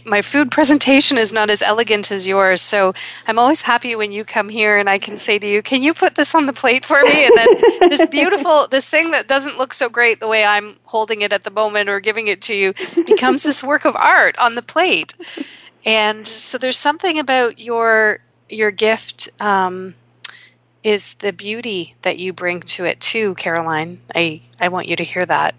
[0.06, 2.62] my food presentation is not as elegant as yours.
[2.62, 2.94] So
[3.28, 5.94] I'm always happy when you come here and I can say to you, "Can you
[5.94, 9.58] put this on the plate for me?" And then this beautiful this thing that doesn't
[9.58, 12.56] look so great the way I'm holding it at the moment or giving it to
[12.56, 12.74] you
[13.06, 15.14] becomes this work of art on the plate.
[15.86, 19.96] And so there's something about your your gift um,
[20.84, 24.02] is the beauty that you bring to it too, Caroline.
[24.14, 25.56] I I want you to hear that.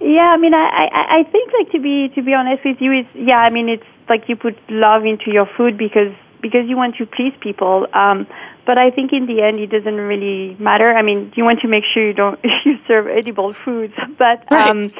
[0.00, 2.92] Yeah, I mean, I, I, I think like to be to be honest with you,
[2.92, 3.38] is yeah.
[3.38, 7.06] I mean, it's like you put love into your food because because you want to
[7.06, 7.86] please people.
[7.92, 8.26] Um,
[8.66, 10.92] but I think in the end, it doesn't really matter.
[10.94, 14.70] I mean, you want to make sure you don't you serve edible foods, but Right.
[14.70, 14.92] um,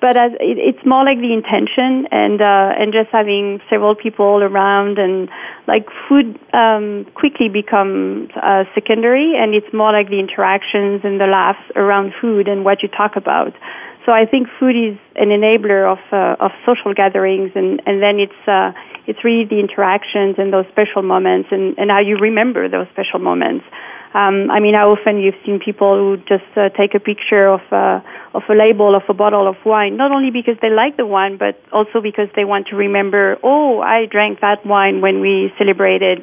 [0.00, 4.42] but as it, it's more like the intention and uh, and just having several people
[4.42, 5.30] around and
[5.66, 11.26] like food um, quickly becomes uh, secondary, and it's more like the interactions and the
[11.26, 13.54] laughs around food and what you talk about.
[14.04, 18.20] So I think food is an enabler of uh, of social gatherings, and and then
[18.20, 18.72] it's uh,
[19.06, 23.18] it's really the interactions and those special moments, and and how you remember those special
[23.18, 23.64] moments.
[24.14, 27.62] Um, I mean, how often you've seen people who just uh, take a picture of
[27.72, 28.00] uh,
[28.34, 31.36] of a label of a bottle of wine, not only because they like the wine,
[31.36, 33.38] but also because they want to remember.
[33.42, 36.22] Oh, I drank that wine when we celebrated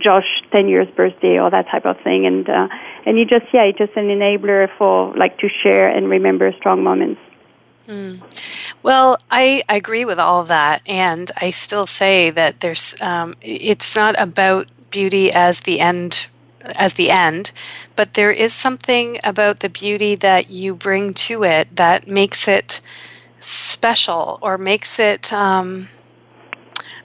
[0.00, 2.26] Josh 10 years birthday or that type of thing.
[2.26, 2.68] And uh,
[3.06, 6.82] and you just yeah it's just an enabler for like to share and remember strong
[6.82, 7.20] moments.
[8.82, 13.34] Well, I, I agree with all of that, and I still say that there's um,
[13.42, 16.28] it's not about beauty as the end
[16.76, 17.52] as the end,
[17.96, 22.80] but there is something about the beauty that you bring to it that makes it
[23.40, 25.88] special or makes it um,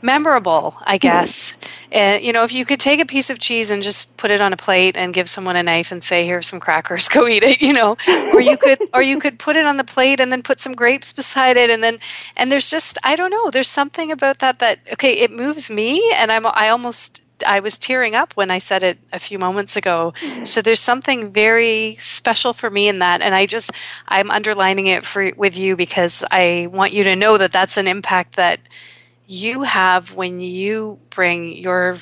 [0.05, 1.57] memorable, I guess.
[1.93, 4.39] Uh, you know, if you could take a piece of cheese and just put it
[4.39, 7.43] on a plate and give someone a knife and say, "Here's some crackers, go eat
[7.43, 10.31] it," you know, or you could, or you could put it on the plate and
[10.31, 11.99] then put some grapes beside it, and then,
[12.37, 16.13] and there's just, I don't know, there's something about that that okay, it moves me,
[16.15, 17.21] and I'm, I almost.
[17.45, 20.13] I was tearing up when I said it a few moments ago.
[20.45, 23.71] So there's something very special for me in that, and I just
[24.07, 27.87] I'm underlining it for with you because I want you to know that that's an
[27.89, 28.61] impact that
[29.27, 31.97] you have when you bring your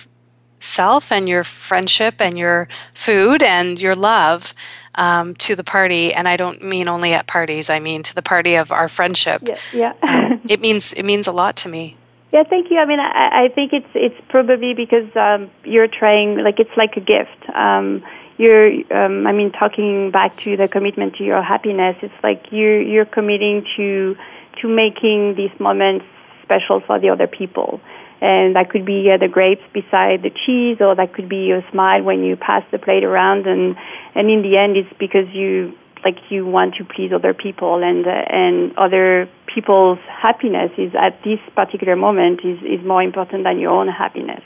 [0.60, 4.54] self and your friendship and your food and your love
[4.96, 6.14] um, to the party.
[6.14, 7.70] And i don't mean only at parties.
[7.70, 9.42] I mean to the party of our friendship.
[9.44, 10.38] Yeah yeah.
[10.50, 11.96] It means it means a lot to me.
[12.32, 12.78] Yeah thank you.
[12.78, 16.98] I mean i, I think it's it's probably because um, you're trying like it's like
[16.98, 17.50] a gift.
[17.54, 18.04] Um,
[18.38, 22.68] you're um, i mean talking back to the commitment to your happiness it's like you
[22.78, 24.18] you're committing to
[24.60, 26.06] to making these moments
[26.44, 27.82] special for the other people.
[28.22, 31.62] And that could be uh, the grapes beside the cheese, or that could be your
[31.72, 33.48] smile when you pass the plate around.
[33.48, 33.76] And
[34.16, 35.74] and in the end, it's because you
[36.06, 41.22] like you want to please other people, and uh, and other people's happiness is at
[41.24, 44.44] this particular moment is is more important than your own happiness.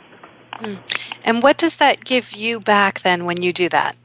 [0.54, 0.80] Mm.
[1.24, 3.96] And what does that give you back then when you do that?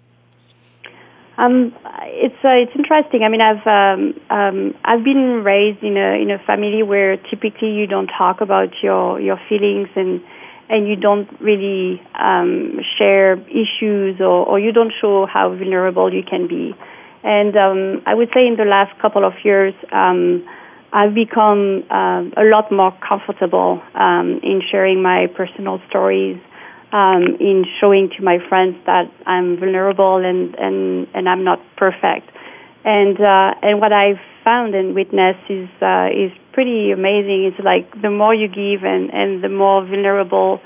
[1.38, 3.22] Um, it's uh, it's interesting.
[3.22, 7.70] I mean, I've um, um, I've been raised in a in a family where typically
[7.70, 10.20] you don't talk about your your feelings and
[10.68, 16.22] and you don't really um, share issues or, or you don't show how vulnerable you
[16.22, 16.74] can be.
[17.22, 20.46] And um, I would say in the last couple of years, um,
[20.92, 26.40] I've become uh, a lot more comfortable um, in sharing my personal stories
[26.92, 32.30] um, in showing to my friends that I'm vulnerable and, and, and I'm not perfect.
[32.84, 37.44] And uh, and what I've found and witnessed is uh, is pretty amazing.
[37.44, 40.60] It's like the more you give and, and the more vulnerable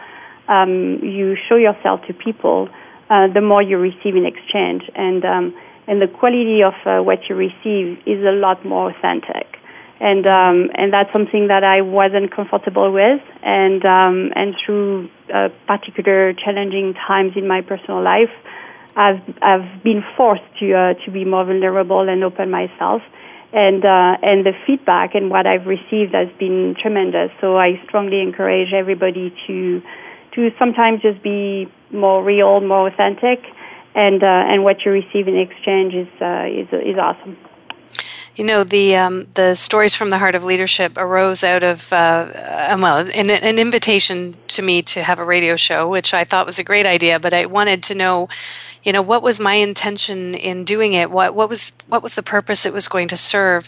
[0.49, 2.70] um, you show yourself to people,
[3.11, 5.55] uh, the more you receive in exchange, and um,
[5.87, 9.56] and the quality of uh, what you receive is a lot more authentic.
[9.99, 15.49] And um, and that's something that I wasn't comfortable with, and um, and through uh,
[15.66, 18.28] particular challenging times in my personal life,
[18.94, 23.01] I've I've been forced to uh, to be more vulnerable and open myself,
[23.55, 27.30] and uh, and the feedback and what I've received has been tremendous.
[27.40, 29.82] So I strongly encourage everybody to
[30.34, 33.42] to sometimes just be more real, more authentic,
[33.94, 37.38] and uh, and what you receive in exchange is uh, is is awesome.
[38.37, 42.68] You know the um, the stories from the heart of leadership arose out of uh,
[42.68, 46.45] um, well an, an invitation to me to have a radio show, which I thought
[46.45, 47.18] was a great idea.
[47.18, 48.28] But I wanted to know
[48.87, 51.11] you know what was my intention in doing it?
[51.11, 53.66] What what was what was the purpose it was going to serve?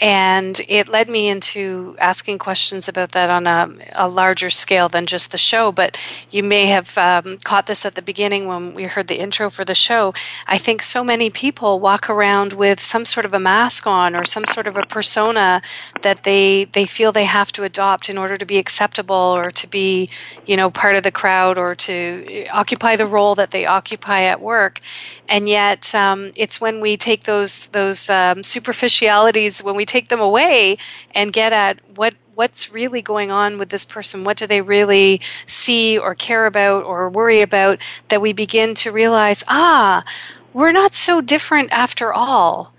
[0.00, 5.04] And it led me into asking questions about that on a, a larger scale than
[5.04, 5.70] just the show.
[5.70, 5.98] But
[6.30, 9.66] you may have um, caught this at the beginning when we heard the intro for
[9.66, 10.14] the show.
[10.46, 14.24] I think so many people walk around with some sort of a mask on or
[14.24, 15.60] some sort of a persona
[16.00, 19.66] that they they feel they have to adopt in order to be acceptable or to
[19.66, 20.08] be
[20.46, 24.40] you know part of the crowd or to occupy the role that they occupy at
[24.40, 24.74] work work,
[25.34, 30.20] and yet um, it's when we take those those um, superficialities, when we take them
[30.30, 30.78] away
[31.18, 35.20] and get at what what's really going on with this person what do they really
[35.46, 37.78] see or care about or worry about
[38.08, 40.02] that we begin to realize ah
[40.54, 42.72] we're not so different after all.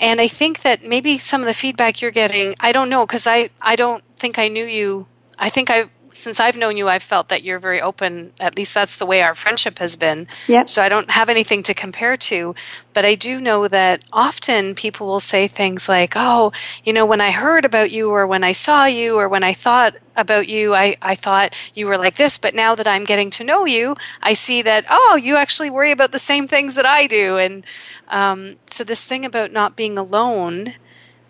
[0.00, 3.26] And i think that maybe some of the feedback you're getting i don't know because
[3.26, 5.06] i i don't think i knew you.
[5.38, 8.32] I think i since I've known you, I've felt that you're very open.
[8.38, 10.26] At least that's the way our friendship has been.
[10.48, 10.68] Yep.
[10.68, 12.54] So I don't have anything to compare to.
[12.92, 16.52] But I do know that often people will say things like, oh,
[16.84, 19.54] you know, when I heard about you or when I saw you or when I
[19.54, 22.36] thought about you, I, I thought you were like this.
[22.36, 25.92] But now that I'm getting to know you, I see that, oh, you actually worry
[25.92, 27.36] about the same things that I do.
[27.36, 27.64] And
[28.08, 30.74] um, so this thing about not being alone,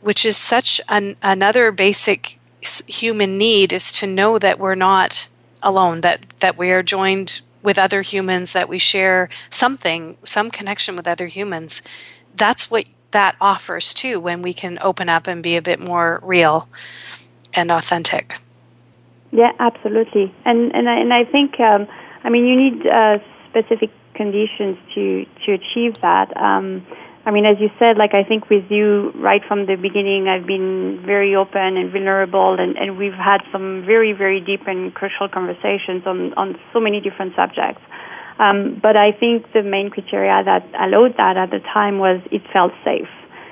[0.01, 5.29] which is such an, another basic human need is to know that we're not
[5.63, 10.97] alone, that, that we are joined with other humans, that we share something, some connection
[10.97, 11.83] with other humans.
[12.35, 16.21] That's what that offers too when we can open up and be a bit more
[16.23, 16.69] real
[17.53, 18.37] and authentic.
[19.33, 20.33] Yeah, absolutely.
[20.45, 21.87] And and I, and I think um,
[22.25, 26.37] I mean you need uh, specific conditions to to achieve that.
[26.37, 26.87] Um,
[27.27, 30.47] I mean, as you said, like I think with you right from the beginning, I've
[30.47, 35.29] been very open and vulnerable, and, and we've had some very, very deep and crucial
[35.29, 37.83] conversations on, on so many different subjects.
[38.39, 42.43] Um, but I think the main criteria that allowed that at the time was it
[42.53, 43.09] felt safe.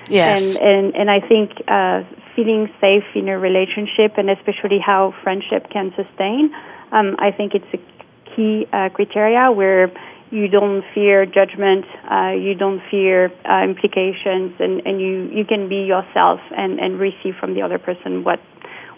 [0.09, 0.57] Yes.
[0.57, 2.05] And, and, and I think uh,
[2.35, 6.55] feeling safe in a relationship, and especially how friendship can sustain,
[6.91, 9.93] um, I think it's a key uh, criteria where
[10.31, 15.69] you don't fear judgment, uh, you don't fear uh, implications, and, and you, you can
[15.69, 18.41] be yourself and, and receive from the other person what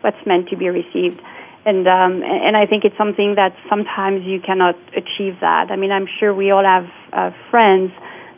[0.01, 1.21] what's meant to be received.
[1.65, 5.71] And um, and I think it's something that sometimes you cannot achieve that.
[5.71, 7.93] I mean, I'm sure we all have uh, friends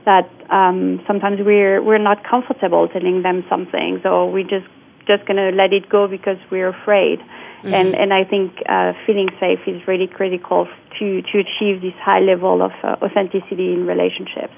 [0.04, 4.66] that um, sometimes we're we're not comfortable telling them something, so we just
[5.06, 7.20] just gonna let it go because we're afraid.
[7.62, 7.74] Mm-hmm.
[7.74, 10.66] And and I think uh, feeling safe is really critical
[10.98, 14.54] to to achieve this high level of uh, authenticity in relationships.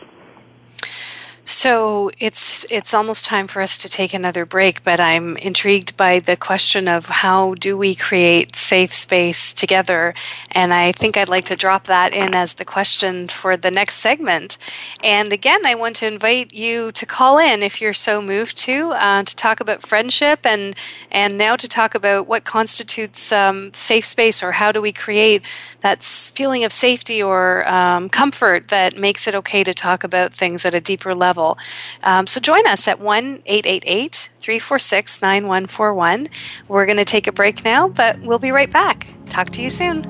[1.47, 6.19] So it's it's almost time for us to take another break, but I'm intrigued by
[6.19, 10.15] the question of how do we create safe space together,
[10.53, 13.97] and I think I'd like to drop that in as the question for the next
[13.97, 14.57] segment.
[15.03, 18.93] And again, I want to invite you to call in if you're so moved to
[18.93, 20.75] uh, to talk about friendship and
[21.11, 25.43] and now to talk about what constitutes um, safe space or how do we create
[25.83, 30.65] that feeling of safety or um, comfort that makes it okay to talk about things
[30.65, 31.59] at a deeper level level.
[32.03, 36.29] Um, so join us at 1 888 346 9141.
[36.69, 39.09] We're going to take a break now, but we'll be right back.
[39.29, 40.03] Talk to you soon.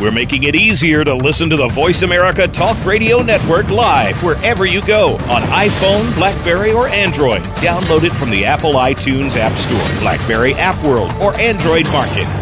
[0.00, 4.66] We're making it easier to listen to the Voice America Talk Radio Network live wherever
[4.66, 7.42] you go on iPhone, Blackberry, or Android.
[7.62, 12.41] Download it from the Apple iTunes App Store, Blackberry App World, or Android Market.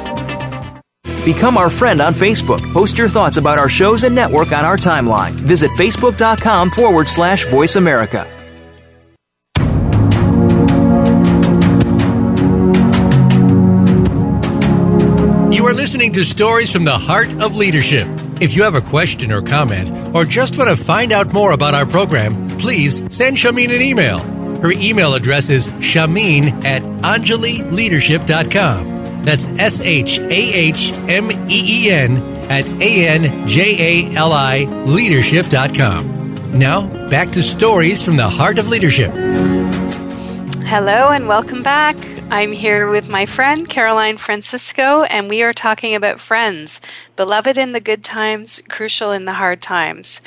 [1.23, 2.61] Become our friend on Facebook.
[2.73, 5.31] Post your thoughts about our shows and network on our timeline.
[5.31, 8.27] Visit facebook.com forward slash voice America.
[15.51, 18.07] You are listening to Stories from the Heart of Leadership.
[18.39, 21.75] If you have a question or comment, or just want to find out more about
[21.75, 24.19] our program, please send Shahmeen an email.
[24.61, 28.90] Her email address is shahmeen at anjalileadership.com.
[29.23, 32.17] That's S H A H M E E N
[32.49, 36.57] at A N J A L I leadership.com.
[36.57, 39.13] Now, back to Stories from the Heart of Leadership.
[40.71, 41.97] Hello and welcome back.
[42.29, 46.79] I'm here with my friend Caroline Francisco, and we are talking about friends,
[47.17, 50.21] beloved in the good times, crucial in the hard times.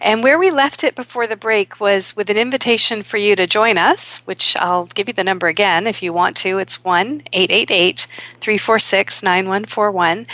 [0.00, 3.46] And where we left it before the break was with an invitation for you to
[3.46, 6.56] join us, which I'll give you the number again if you want to.
[6.56, 8.06] It's 1 888
[8.40, 10.26] 346 9141.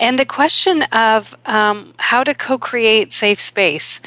[0.00, 4.00] And the question of um, how to co create safe space.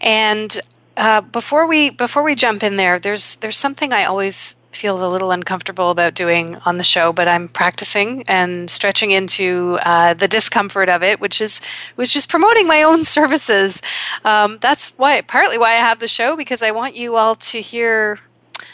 [0.00, 0.60] And
[1.00, 5.08] uh, before we before we jump in there, there's there's something I always feel a
[5.08, 10.28] little uncomfortable about doing on the show, but I'm practicing and stretching into uh, the
[10.28, 11.62] discomfort of it, which is
[11.96, 13.80] was just promoting my own services.
[14.26, 17.62] Um, that's why partly why I have the show because I want you all to
[17.62, 18.18] hear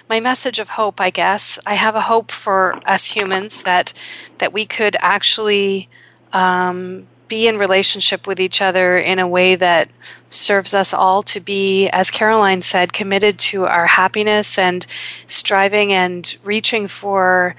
[0.09, 1.01] my message of hope.
[1.01, 3.93] I guess I have a hope for us humans that
[4.39, 5.89] that we could actually.
[6.33, 9.89] Um, be in relationship with each other in a way that
[10.31, 14.87] serves us all to be, as Caroline said, committed to our happiness and
[15.27, 17.57] striving and reaching for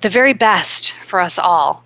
[0.00, 1.84] the very best for us all.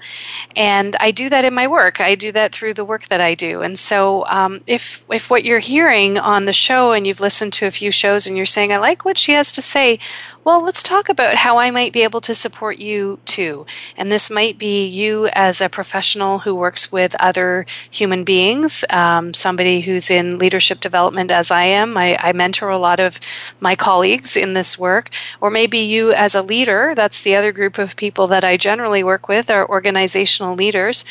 [0.55, 2.01] And I do that in my work.
[2.01, 3.63] I do that through the work that I do.
[3.63, 7.67] And so, um, if if what you're hearing on the show and you've listened to
[7.67, 9.99] a few shows and you're saying, "I like what she has to say,"
[10.45, 13.65] well, let's talk about how I might be able to support you too.
[13.97, 19.33] And this might be you as a professional who works with other human beings, um,
[19.33, 21.97] somebody who's in leadership development as I am.
[21.97, 23.19] I, I mentor a lot of
[23.59, 25.09] my colleagues in this work.
[25.41, 29.03] Or maybe you as a leader, that's the other group of people that I generally
[29.03, 31.05] work with, are organizational leaders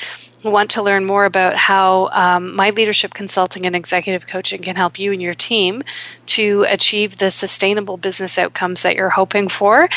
[0.44, 5.00] want to learn more about how um, my leadership consulting and executive coaching can help
[5.00, 5.82] you and your team
[6.26, 9.90] to achieve the sustainable business outcomes that you're hoping for.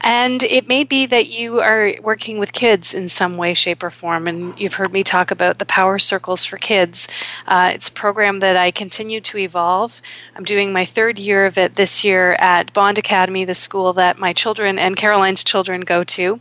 [0.00, 3.90] And it may be that you are working with kids in some way, shape, or
[3.90, 4.28] form.
[4.28, 7.08] And you've heard me talk about the Power Circles for Kids.
[7.46, 10.02] Uh, it's a program that I continue to evolve.
[10.36, 14.18] I'm doing my third year of it this year at Bond Academy, the school that
[14.18, 16.40] my children and Caroline's children go to.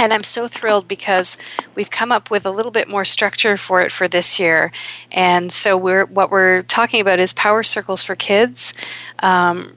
[0.00, 1.36] And I'm so thrilled because
[1.74, 4.72] we've come up with a little bit more structure for it for this year.
[5.12, 8.72] And so we're what we're talking about is power circles for kids.
[9.18, 9.76] Um,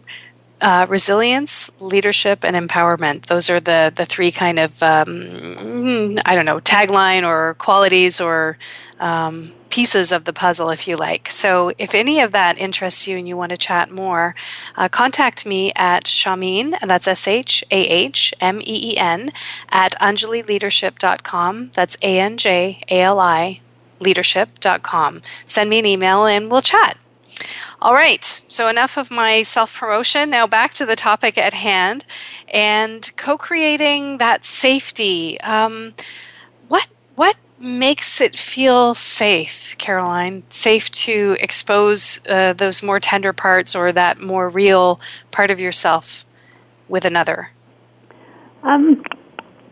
[0.63, 3.25] uh, resilience, leadership, and empowerment.
[3.25, 8.57] Those are the the three kind of um, I don't know tagline or qualities or
[8.99, 11.29] um, pieces of the puzzle, if you like.
[11.29, 14.35] So, if any of that interests you and you want to chat more,
[14.77, 19.29] uh, contact me at Shahmeen, and that's S H A H M E E N,
[19.69, 21.71] at anjalileadership.com.
[21.73, 23.59] That's A N J A L I
[23.99, 25.21] leadership.com.
[25.45, 26.97] Send me an email and we'll chat.
[27.81, 30.29] All right, so enough of my self promotion.
[30.29, 32.05] Now back to the topic at hand
[32.47, 35.39] and co creating that safety.
[35.41, 35.93] Um,
[36.67, 40.43] what, what makes it feel safe, Caroline?
[40.49, 44.99] Safe to expose uh, those more tender parts or that more real
[45.31, 46.25] part of yourself
[46.87, 47.49] with another?
[48.63, 49.03] Um,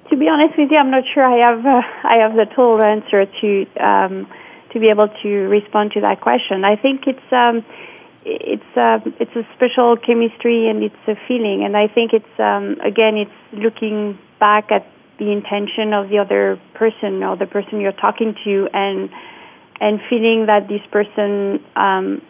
[0.10, 2.84] to be honest with you, I'm not sure I have uh, I have the total
[2.84, 4.28] answer to um,
[4.72, 6.64] to be able to respond to that question.
[6.66, 7.66] I think it's um,
[8.24, 12.80] it's uh, it's a special chemistry and it's a feeling, and I think it's um,
[12.82, 14.86] again it's looking back at
[15.18, 19.10] the intention of the other person or the person you're talking to and
[19.80, 22.22] and feeling that this person um,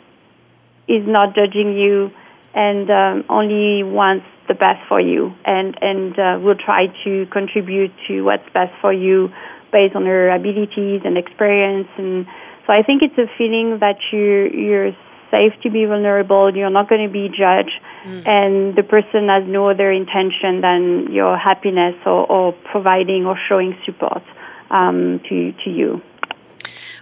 [0.87, 2.11] is not judging you
[2.53, 7.91] and um, only wants the best for you, and and uh, will try to contribute
[8.07, 9.31] to what's best for you
[9.71, 11.87] based on her abilities and experience.
[11.97, 12.25] And
[12.67, 14.95] so I think it's a feeling that you you're
[15.31, 16.55] safe to be vulnerable.
[16.55, 18.27] You're not going to be judged, mm.
[18.27, 23.77] and the person has no other intention than your happiness or, or providing or showing
[23.85, 24.23] support
[24.69, 26.01] um, to to you.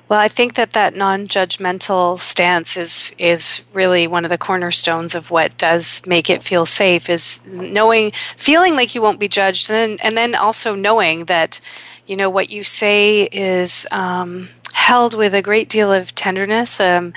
[0.09, 5.29] Well, I think that that non-judgmental stance is is really one of the cornerstones of
[5.29, 7.11] what does make it feel safe.
[7.11, 11.61] Is knowing, feeling like you won't be judged, and then, and then also knowing that,
[12.09, 17.13] you know, what you say is um, held with a great deal of tenderness, um,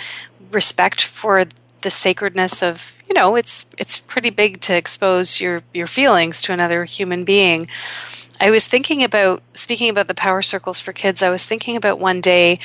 [0.51, 1.47] respect for
[1.81, 6.53] the sacredness of you know it's it's pretty big to expose your your feelings to
[6.53, 7.67] another human being
[8.43, 11.23] I was thinking about speaking about the power circles for kids.
[11.23, 12.59] I was thinking about one day,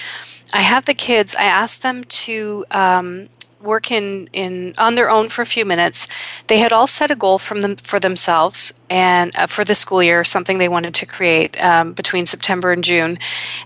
[0.51, 1.35] I had the kids.
[1.35, 3.29] I asked them to um,
[3.67, 6.07] work in, in on their own for a few minutes.
[6.47, 10.01] They had all set a goal from them for themselves and uh, for the school
[10.01, 13.19] year, something they wanted to create um, between September and June.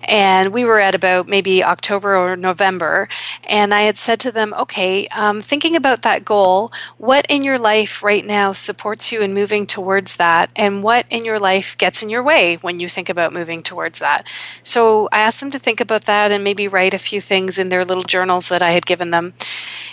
[0.03, 3.07] And we were at about maybe October or November,
[3.43, 7.59] and I had said to them, "Okay, um, thinking about that goal, what in your
[7.59, 12.01] life right now supports you in moving towards that, and what in your life gets
[12.03, 14.25] in your way when you think about moving towards that?"
[14.63, 17.69] So I asked them to think about that and maybe write a few things in
[17.69, 19.33] their little journals that I had given them.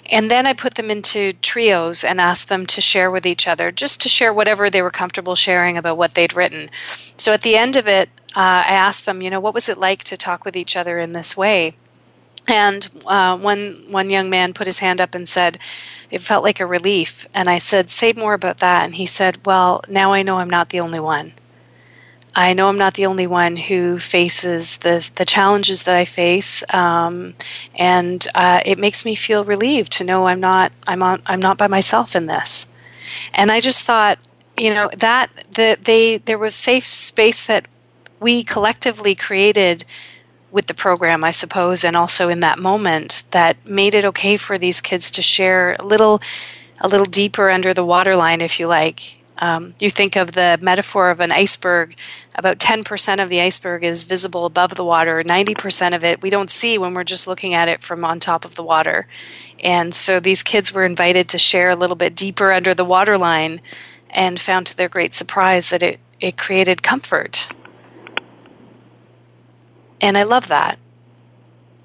[0.06, 3.70] And then I put them into trios and asked them to share with each other,
[3.70, 6.70] just to share whatever they were comfortable sharing about what they'd written.
[7.16, 9.78] So at the end of it, uh, I asked them, you know, what was it
[9.78, 11.74] like to talk with each other in this way?
[12.46, 15.58] And uh, one one young man put his hand up and said,
[16.10, 19.44] "It felt like a relief." And I said, "Say more about that." And he said,
[19.44, 21.34] "Well, now I know I'm not the only one."
[22.38, 26.62] I know I'm not the only one who faces the the challenges that I face,
[26.72, 27.34] um,
[27.74, 31.58] and uh, it makes me feel relieved to know I'm not I'm on I'm not
[31.58, 32.72] by myself in this.
[33.34, 34.20] And I just thought,
[34.56, 37.66] you know, that the they there was safe space that
[38.20, 39.84] we collectively created
[40.52, 44.56] with the program, I suppose, and also in that moment that made it okay for
[44.58, 46.22] these kids to share a little
[46.80, 51.10] a little deeper under the waterline, if you like, um, you think of the metaphor
[51.10, 51.96] of an iceberg,
[52.34, 55.22] about 10% of the iceberg is visible above the water.
[55.22, 58.44] 90% of it we don't see when we're just looking at it from on top
[58.44, 59.06] of the water.
[59.60, 63.60] And so these kids were invited to share a little bit deeper under the waterline
[64.10, 67.48] and found to their great surprise that it, it created comfort.
[70.00, 70.78] And I love that.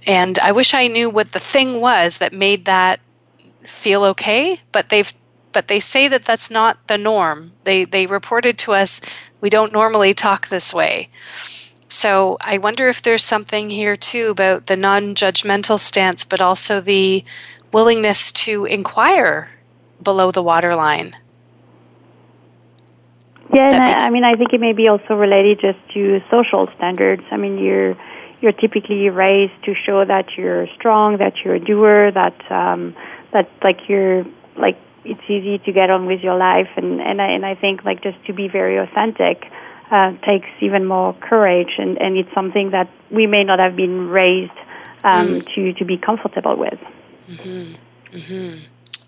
[0.06, 3.00] And I wish I knew what the thing was that made that
[3.66, 5.14] feel okay, but they've
[5.54, 7.54] but they say that that's not the norm.
[7.64, 9.00] They they reported to us
[9.40, 11.10] we don't normally talk this way.
[11.90, 17.24] So I wonder if there's something here too about the non-judgmental stance, but also the
[17.72, 19.52] willingness to inquire
[20.02, 21.14] below the waterline.
[23.54, 26.68] Yeah, and I, I mean, I think it may be also related just to social
[26.76, 27.24] standards.
[27.30, 27.96] I mean, you're
[28.42, 32.96] you're typically raised to show that you're strong, that you're a doer, that um,
[33.32, 34.26] that like you're
[34.56, 37.84] like it's easy to get on with your life and and I, and I think
[37.84, 39.46] like just to be very authentic
[39.92, 44.10] uh, takes even more courage and and it's something that we may not have been
[44.10, 44.52] raised
[45.04, 45.56] um, mm.
[45.56, 46.80] to to be comfortable with.
[47.30, 48.18] Mm-hmm.
[48.18, 48.60] Mm-hmm.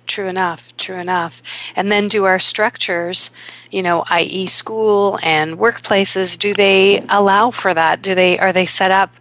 [0.07, 1.41] True enough, true enough.
[1.75, 3.31] And then do our structures,
[3.71, 8.01] you know, i.e., school and workplaces, do they allow for that?
[8.01, 9.15] Do they are they set up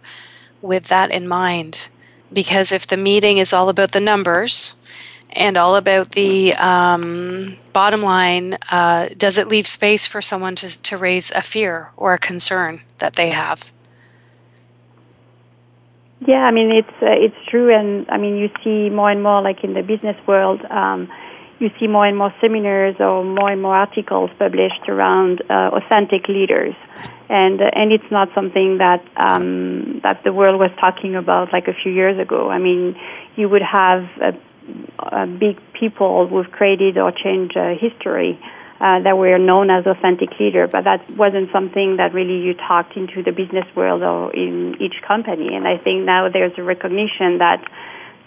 [0.61, 1.87] with that in mind?
[2.31, 4.75] Because if the meeting is all about the numbers,
[5.35, 8.57] and all about the um, bottom line.
[8.71, 12.81] Uh, does it leave space for someone to, to raise a fear or a concern
[12.99, 13.71] that they have?
[16.25, 19.41] Yeah, I mean it's uh, it's true, and I mean you see more and more,
[19.41, 21.11] like in the business world, um,
[21.59, 26.27] you see more and more seminars or more and more articles published around uh, authentic
[26.27, 26.73] leaders,
[27.29, 31.67] and uh, and it's not something that um, that the world was talking about like
[31.67, 32.49] a few years ago.
[32.49, 32.95] I mean,
[33.35, 34.09] you would have
[34.99, 38.39] uh, big people who've created or changed uh, history
[38.79, 42.97] uh, that were known as authentic leader, but that wasn't something that really you talked
[42.97, 45.55] into the business world or in each company.
[45.55, 47.63] And I think now there's a recognition that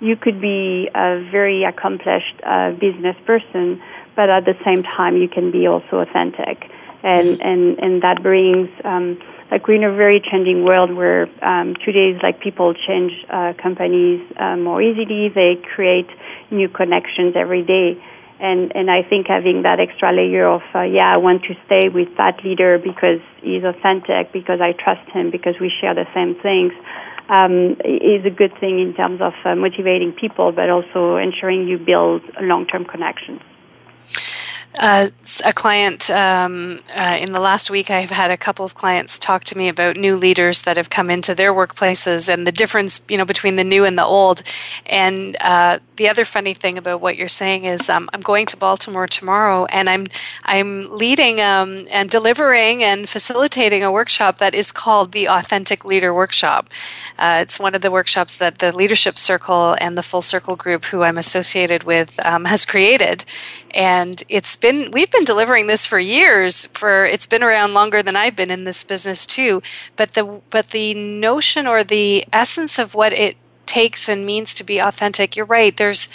[0.00, 3.82] you could be a very accomplished uh, business person,
[4.16, 6.70] but at the same time you can be also authentic,
[7.02, 8.68] and and and that brings.
[8.84, 9.20] Um,
[9.50, 14.20] like we're in a very changing world where um, today like people change uh, companies
[14.36, 15.28] uh, more easily.
[15.28, 16.08] They create
[16.50, 18.00] new connections every day.
[18.40, 21.88] And, and I think having that extra layer of, uh, yeah, I want to stay
[21.88, 26.36] with that leader because he's authentic, because I trust him, because we share the same
[26.36, 26.72] things,
[27.28, 31.78] um, is a good thing in terms of uh, motivating people, but also ensuring you
[31.78, 33.40] build long-term connections.
[34.78, 35.10] Uh,
[35.44, 39.42] a client um, uh, in the last week, I've had a couple of clients talk
[39.44, 43.18] to me about new leaders that have come into their workplaces and the difference, you
[43.18, 44.42] know, between the new and the old.
[44.86, 48.56] And uh, the other funny thing about what you're saying is, um, I'm going to
[48.56, 50.06] Baltimore tomorrow, and I'm
[50.44, 56.14] I'm leading um, and delivering and facilitating a workshop that is called the Authentic Leader
[56.14, 56.70] Workshop.
[57.18, 60.84] Uh, it's one of the workshops that the Leadership Circle and the Full Circle Group,
[60.86, 63.24] who I'm associated with, um, has created,
[63.72, 68.16] and it's been we've been delivering this for years for it's been around longer than
[68.16, 69.62] I've been in this business too.
[69.96, 74.64] But the but the notion or the essence of what it takes and means to
[74.64, 76.08] be authentic you're right there's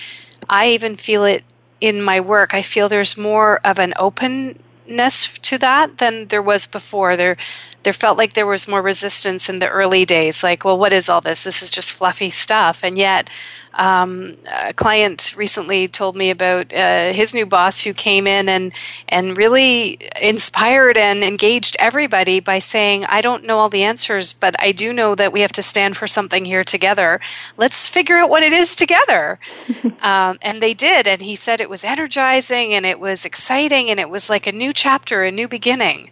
[0.50, 1.44] I even feel it
[1.80, 2.54] in my work.
[2.54, 7.16] I feel there's more of an openness to that than there was before.
[7.16, 7.38] There
[7.84, 11.10] there felt like there was more resistance in the early days like well what is
[11.10, 11.44] all this?
[11.44, 12.84] This is just fluffy stuff.
[12.84, 13.30] And yet
[13.74, 18.74] um, a client recently told me about uh, his new boss who came in and
[19.10, 24.56] and really inspired and engaged everybody by saying, "I don't know all the answers, but
[24.60, 27.20] I do know that we have to stand for something here together.
[27.58, 29.40] Let's figure out what it is together."
[30.02, 34.00] um, and they did, and he said it was energizing and it was exciting and
[34.00, 36.12] it was like a new chapter, a new beginning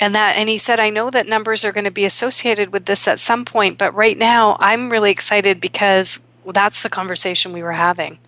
[0.00, 2.86] and that and he said i know that numbers are going to be associated with
[2.86, 7.52] this at some point but right now i'm really excited because well, that's the conversation
[7.52, 8.18] we were having.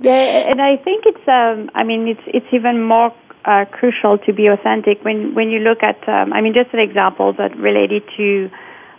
[0.00, 1.28] Yeah, and I think it's.
[1.28, 3.14] Um, I mean, it's it's even more
[3.44, 6.08] uh, crucial to be authentic when when you look at.
[6.08, 8.50] Um, I mean, just an example that related to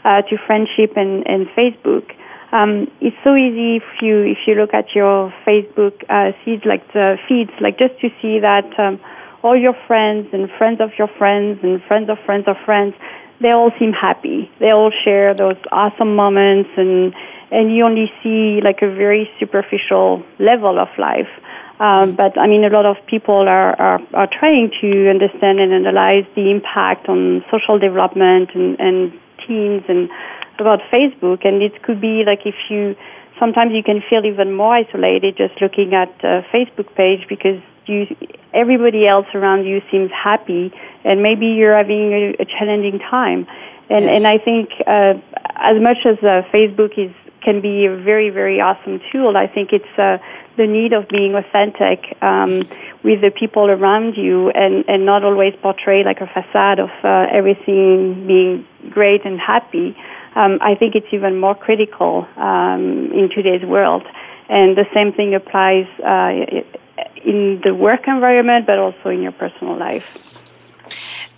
[0.04, 2.14] uh, to friendship and and Facebook.
[2.52, 6.92] Um, it's so easy if you if you look at your Facebook uh, feeds, like
[6.94, 9.00] the feeds, like just to see that um,
[9.42, 12.94] all your friends and friends of your friends and friends of friends of friends,
[13.40, 14.52] they all seem happy.
[14.60, 17.16] They all share those awesome moments and
[17.52, 21.30] and you only see like a very superficial level of life.
[21.80, 25.74] Um, but I mean, a lot of people are, are, are trying to understand and
[25.74, 29.12] analyze the impact on social development and, and
[29.46, 30.10] teens and
[30.60, 31.46] about Facebook.
[31.46, 32.96] And it could be like if you
[33.40, 38.06] sometimes you can feel even more isolated just looking at a Facebook page because you
[38.54, 40.72] everybody else around you seems happy
[41.04, 43.48] and maybe you're having a, a challenging time.
[43.90, 44.18] And yes.
[44.18, 45.14] and I think uh,
[45.56, 49.36] as much as uh, Facebook is can be a very, very awesome tool.
[49.36, 50.18] I think it's uh,
[50.58, 52.68] the need of being authentic um,
[53.04, 57.28] with the people around you and, and not always portray like a facade of uh,
[57.32, 59.98] everything being great and happy.
[60.36, 64.04] Um, I think it's even more critical um, in today's world.
[64.50, 66.64] And the same thing applies uh,
[67.24, 70.31] in the work environment, but also in your personal life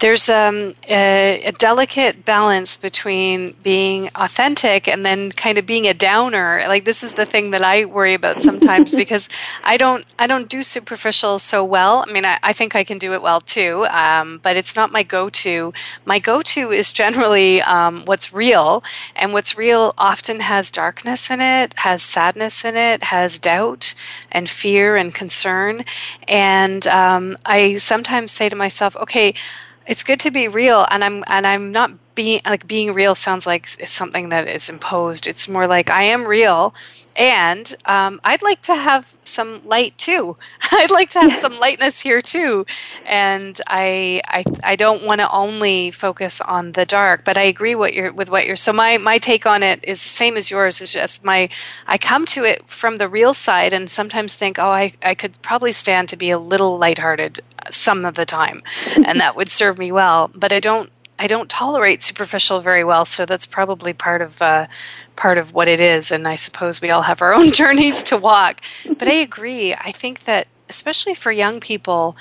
[0.03, 5.93] there's um, a, a, delicate balance between being authentic and then kind of being a
[5.93, 6.61] downer.
[6.67, 9.29] Like this is the thing that I worry about sometimes because
[9.63, 12.03] I don't I don't do superficial so well.
[12.05, 14.91] I mean, I, I think I can do it well too, um, but it's not
[14.91, 15.71] my go-to.
[16.03, 18.83] My go-to is generally um, what's real,
[19.15, 23.93] and what's real often has darkness in it, has sadness in it, has doubt
[24.33, 25.85] and fear and concern,
[26.27, 29.33] and um, I sometimes say to myself, okay
[29.87, 33.45] it's good to be real and i'm and i'm not being like being real sounds
[33.47, 35.27] like it's something that is imposed.
[35.27, 36.73] It's more like i am real
[37.15, 40.35] and um, i'd like to have some light too.
[40.71, 41.39] I'd like to have yeah.
[41.39, 42.65] some lightness here too.
[43.05, 47.75] And i i, I don't want to only focus on the dark but i agree
[47.75, 50.51] what you're with what you're so my my take on it is the same as
[50.51, 51.49] yours is just my
[51.87, 55.41] i come to it from the real side and sometimes think oh i, I could
[55.41, 57.39] probably stand to be a little lighthearted
[57.69, 58.61] some of the time
[59.05, 60.89] and that would serve me well but i don't
[61.19, 64.67] I don't tolerate superficial very well, so that's probably part of uh,
[65.15, 66.11] part of what it is.
[66.11, 68.61] And I suppose we all have our own journeys to walk.
[68.97, 69.73] But I agree.
[69.73, 72.17] I think that especially for young people,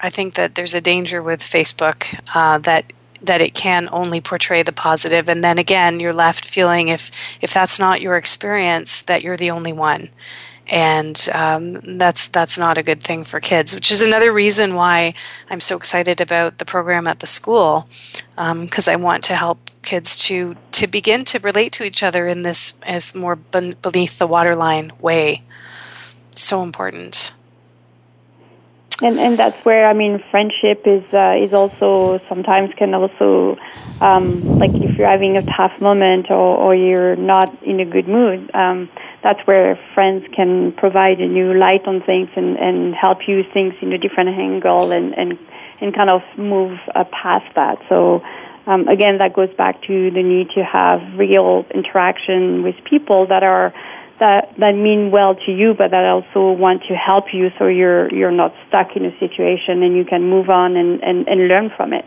[0.00, 4.62] I think that there's a danger with Facebook uh, that that it can only portray
[4.62, 7.10] the positive, and then again, you're left feeling if
[7.40, 10.08] if that's not your experience, that you're the only one
[10.70, 13.74] and um, that's that's not a good thing for kids.
[13.74, 15.14] Which is another reason why
[15.50, 17.88] I'm so excited about the program at the school,
[18.30, 22.28] because um, I want to help kids to to begin to relate to each other
[22.28, 25.42] in this as more beneath the waterline way.
[26.36, 27.32] So important.
[29.02, 33.58] And and that's where I mean friendship is uh, is also sometimes can also
[34.00, 38.06] um, like if you're having a tough moment or, or you're not in a good
[38.06, 38.54] mood.
[38.54, 38.88] Um,
[39.22, 43.74] that's where friends can provide a new light on things and, and help you things
[43.82, 45.38] in a different angle and, and,
[45.80, 47.78] and kind of move uh, past that.
[47.88, 48.22] So,
[48.66, 53.42] um, again, that goes back to the need to have real interaction with people that
[53.42, 53.74] are
[54.20, 58.12] that that mean well to you, but that also want to help you, so you're
[58.14, 61.70] you're not stuck in a situation and you can move on and, and, and learn
[61.74, 62.04] from it.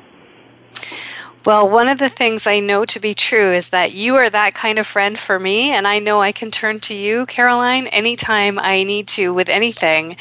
[1.46, 4.54] Well, one of the things I know to be true is that you are that
[4.54, 8.60] kind of friend for me, and I know I can turn to you, Caroline, anytime
[8.60, 10.18] I need to with anything,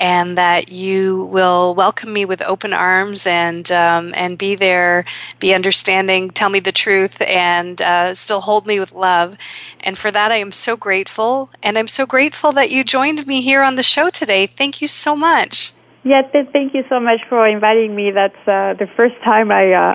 [0.00, 5.04] and that you will welcome me with open arms and um, and be there,
[5.38, 9.36] be understanding, tell me the truth, and uh, still hold me with love.
[9.80, 13.42] And for that, I am so grateful, and I'm so grateful that you joined me
[13.42, 14.48] here on the show today.
[14.48, 15.72] Thank you so much.
[16.06, 18.12] Yeah, th- thank you so much for inviting me.
[18.12, 19.94] That's uh, the first time I uh,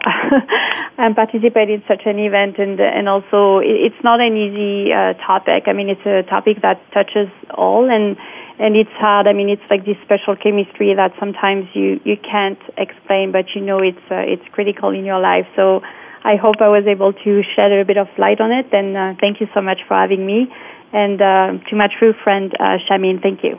[0.98, 5.72] I'm participating in such an event, and and also it's not an easy uh, topic.
[5.72, 8.18] I mean, it's a topic that touches all, and
[8.60, 9.26] and it's hard.
[9.26, 13.62] I mean, it's like this special chemistry that sometimes you you can't explain, but you
[13.62, 15.48] know it's uh, it's critical in your life.
[15.56, 15.80] So
[16.26, 19.14] I hope I was able to shed a bit of light on it, and uh,
[19.22, 20.52] thank you so much for having me.
[20.92, 23.56] And uh, to my true friend uh, Shahmeen, thank you.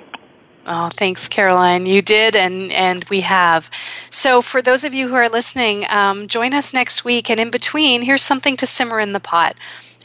[0.66, 1.86] Oh, thanks, Caroline.
[1.86, 3.68] You did, and and we have.
[4.10, 7.28] So, for those of you who are listening, um, join us next week.
[7.28, 9.56] And in between, here's something to simmer in the pot.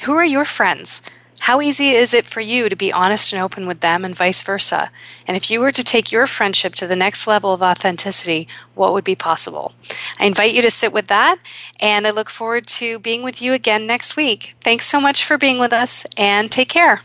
[0.01, 1.01] Who are your friends?
[1.41, 4.41] How easy is it for you to be honest and open with them, and vice
[4.41, 4.89] versa?
[5.27, 8.93] And if you were to take your friendship to the next level of authenticity, what
[8.93, 9.73] would be possible?
[10.19, 11.37] I invite you to sit with that,
[11.79, 14.55] and I look forward to being with you again next week.
[14.61, 16.99] Thanks so much for being with us, and take care.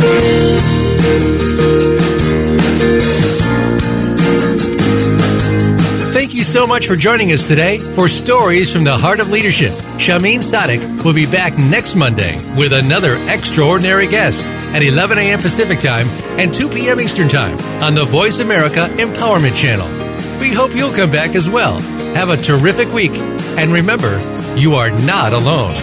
[6.33, 9.70] Thank you so much for joining us today for Stories from the Heart of Leadership.
[9.99, 15.41] Shahmeen Sadiq will be back next Monday with another extraordinary guest at 11 a.m.
[15.41, 16.09] Pacific Time
[16.41, 17.03] and 2 p.m.
[17.03, 19.87] Eastern Time on the Voice America Empowerment Channel.
[20.41, 21.80] We hope you'll come back as well.
[22.14, 23.12] Have a terrific week,
[23.59, 24.18] and remember,
[24.57, 25.74] you are not alone.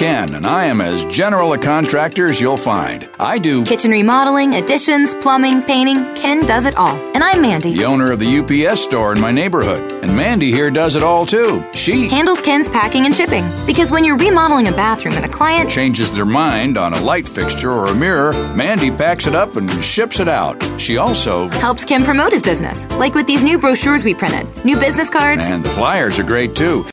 [0.00, 3.06] Ken, and I am as general a contractor as you'll find.
[3.18, 6.14] I do kitchen remodeling, additions, plumbing, painting.
[6.14, 6.96] Ken does it all.
[7.14, 9.92] And I'm Mandy, the owner of the UPS store in my neighborhood.
[10.02, 11.62] And Mandy here does it all too.
[11.74, 13.44] She handles Ken's packing and shipping.
[13.66, 17.28] Because when you're remodeling a bathroom and a client changes their mind on a light
[17.28, 20.56] fixture or a mirror, Mandy packs it up and ships it out.
[20.80, 24.80] She also helps Ken promote his business, like with these new brochures we printed, new
[24.80, 25.46] business cards.
[25.46, 26.86] And the flyers are great too.